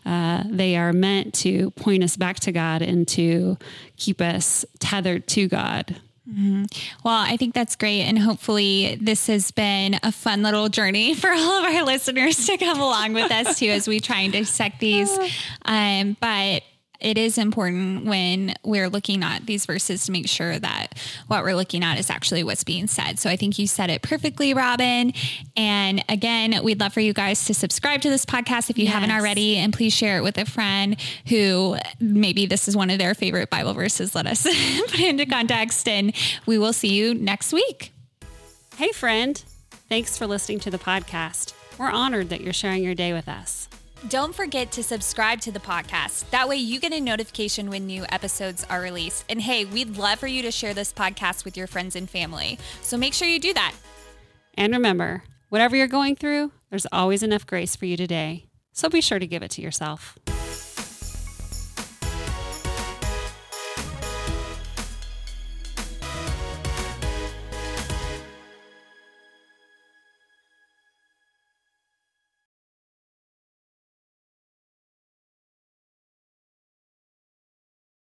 Uh, 0.06 0.43
they 0.50 0.76
are 0.76 0.91
meant 0.91 1.34
to 1.36 1.71
point 1.71 2.04
us 2.04 2.17
back 2.17 2.39
to 2.41 2.52
God 2.52 2.82
and 2.82 3.08
to 3.10 3.58
keep 3.97 4.19
us 4.19 4.65
tethered 4.80 5.28
to 5.28 5.47
God. 5.47 5.95
Well, 7.04 7.15
I 7.15 7.36
think 7.38 7.54
that's 7.54 7.76
great. 7.76 8.02
And 8.04 8.17
hopefully, 8.17 8.97
this 9.02 9.28
has 9.28 9.52
been 9.52 10.00
a 10.04 10.12
fun 10.12 10.43
little 10.43 10.69
journey 10.69 11.13
for 11.15 11.30
all 11.30 11.60
of 11.60 11.63
our 11.65 11.84
listeners 11.84 12.45
to 12.45 12.58
come 12.58 12.80
along 12.80 13.13
with 13.13 13.32
us 13.32 13.60
too 13.60 13.67
as 13.67 13.88
we 13.88 14.00
try 14.00 14.21
and 14.21 14.34
dissect 14.34 14.80
these. 14.80 15.12
Um, 15.63 16.17
but 16.19 16.63
it 17.02 17.18
is 17.18 17.38
important 17.38 18.06
when 18.06 18.54
we're 18.64 18.90
looking 18.90 19.24
at 19.24 19.46
these 19.46 19.66
verses 19.66 20.06
to 20.06 20.12
make 20.12 20.30
sure 20.30 20.58
that 20.60 20.98
what 21.28 21.44
we're 21.44 21.56
looking 21.56 21.84
at 21.84 22.00
is 22.00 22.10
actually 22.10 22.44
what's 22.44 22.64
being 22.64 22.88
said. 22.88 23.20
So 23.20 23.30
I 23.30 23.36
think 23.36 23.58
you 23.60 23.68
said 23.68 23.90
it 23.90 24.02
perfectly, 24.02 24.54
Robin. 24.54 25.14
And 25.58 26.04
again, 26.08 26.64
we'd 26.64 26.80
love 26.80 26.94
for 26.94 27.00
you 27.00 27.14
guys 27.14 27.46
to 27.46 27.54
subscribe 27.54 28.02
to 28.02 28.10
this 28.10 28.26
podcast 28.26 28.70
if 28.70 28.78
you 28.78 28.88
haven't 28.88 29.12
already, 29.12 29.58
and 29.58 29.74
please 29.74 29.94
share 29.94 30.18
it 30.18 30.24
with 30.24 30.38
a 30.38 30.46
friend 30.46 30.96
who 31.28 31.78
maybe 32.00 32.46
this 32.46 32.68
is 32.68 32.78
one 32.78 32.90
of 32.90 33.00
their 33.00 33.16
favorite 33.16 33.50
Bible 33.50 33.74
verses. 33.74 34.16
Let 34.16 34.28
us 34.28 34.44
put 34.44 35.00
it 35.00 35.10
into 35.10 35.26
context, 35.26 35.88
and 35.88 36.14
we 36.46 36.58
will 36.58 36.74
see 36.74 36.94
you 36.94 37.14
next 37.14 37.52
week. 37.52 37.92
Hey, 38.78 38.92
friend. 38.92 39.44
Thanks 39.90 40.18
for 40.18 40.26
listening 40.26 40.60
to 40.62 40.72
the 40.72 40.78
podcast. 40.78 41.54
We're 41.78 41.90
honored 41.90 42.30
that 42.30 42.42
you're 42.42 42.54
sharing 42.54 42.84
your 42.84 42.96
day 42.96 43.12
with 43.12 43.28
us. 43.28 43.68
Don't 44.10 44.34
forget 44.34 44.72
to 44.72 44.84
subscribe 44.84 45.42
to 45.42 45.52
the 45.52 45.60
podcast. 45.60 46.28
That 46.32 46.50
way, 46.50 46.56
you 46.56 46.80
get 46.80 46.92
a 46.92 47.00
notification 47.00 47.70
when 47.70 47.86
new 47.86 48.04
episodes 48.10 48.66
are 48.68 48.82
released. 48.82 49.26
And 49.30 49.40
hey, 49.40 49.64
we'd 49.64 49.96
love 49.96 50.18
for 50.18 50.26
you 50.26 50.42
to 50.42 50.52
share 50.52 50.74
this 50.74 50.92
podcast 50.92 51.46
with 51.46 51.56
your 51.56 51.68
friends 51.68 51.96
and 51.96 52.10
family. 52.10 52.58
So 52.82 52.98
make 52.98 53.14
sure 53.14 53.28
you 53.28 53.40
do 53.40 53.54
that. 53.54 53.76
And 54.56 54.74
remember, 54.74 55.24
whatever 55.50 55.76
you're 55.76 55.88
going 55.88 56.16
through, 56.16 56.52
there's 56.72 56.88
always 56.92 57.22
enough 57.22 57.46
grace 57.46 57.76
for 57.76 57.86
you 57.86 57.96
today. 57.96 58.48
So 58.72 58.90
be 58.90 59.02
sure 59.02 59.20
to 59.20 59.28
give 59.28 59.44
it 59.44 59.52
to 59.52 59.62
yourself. 59.62 60.18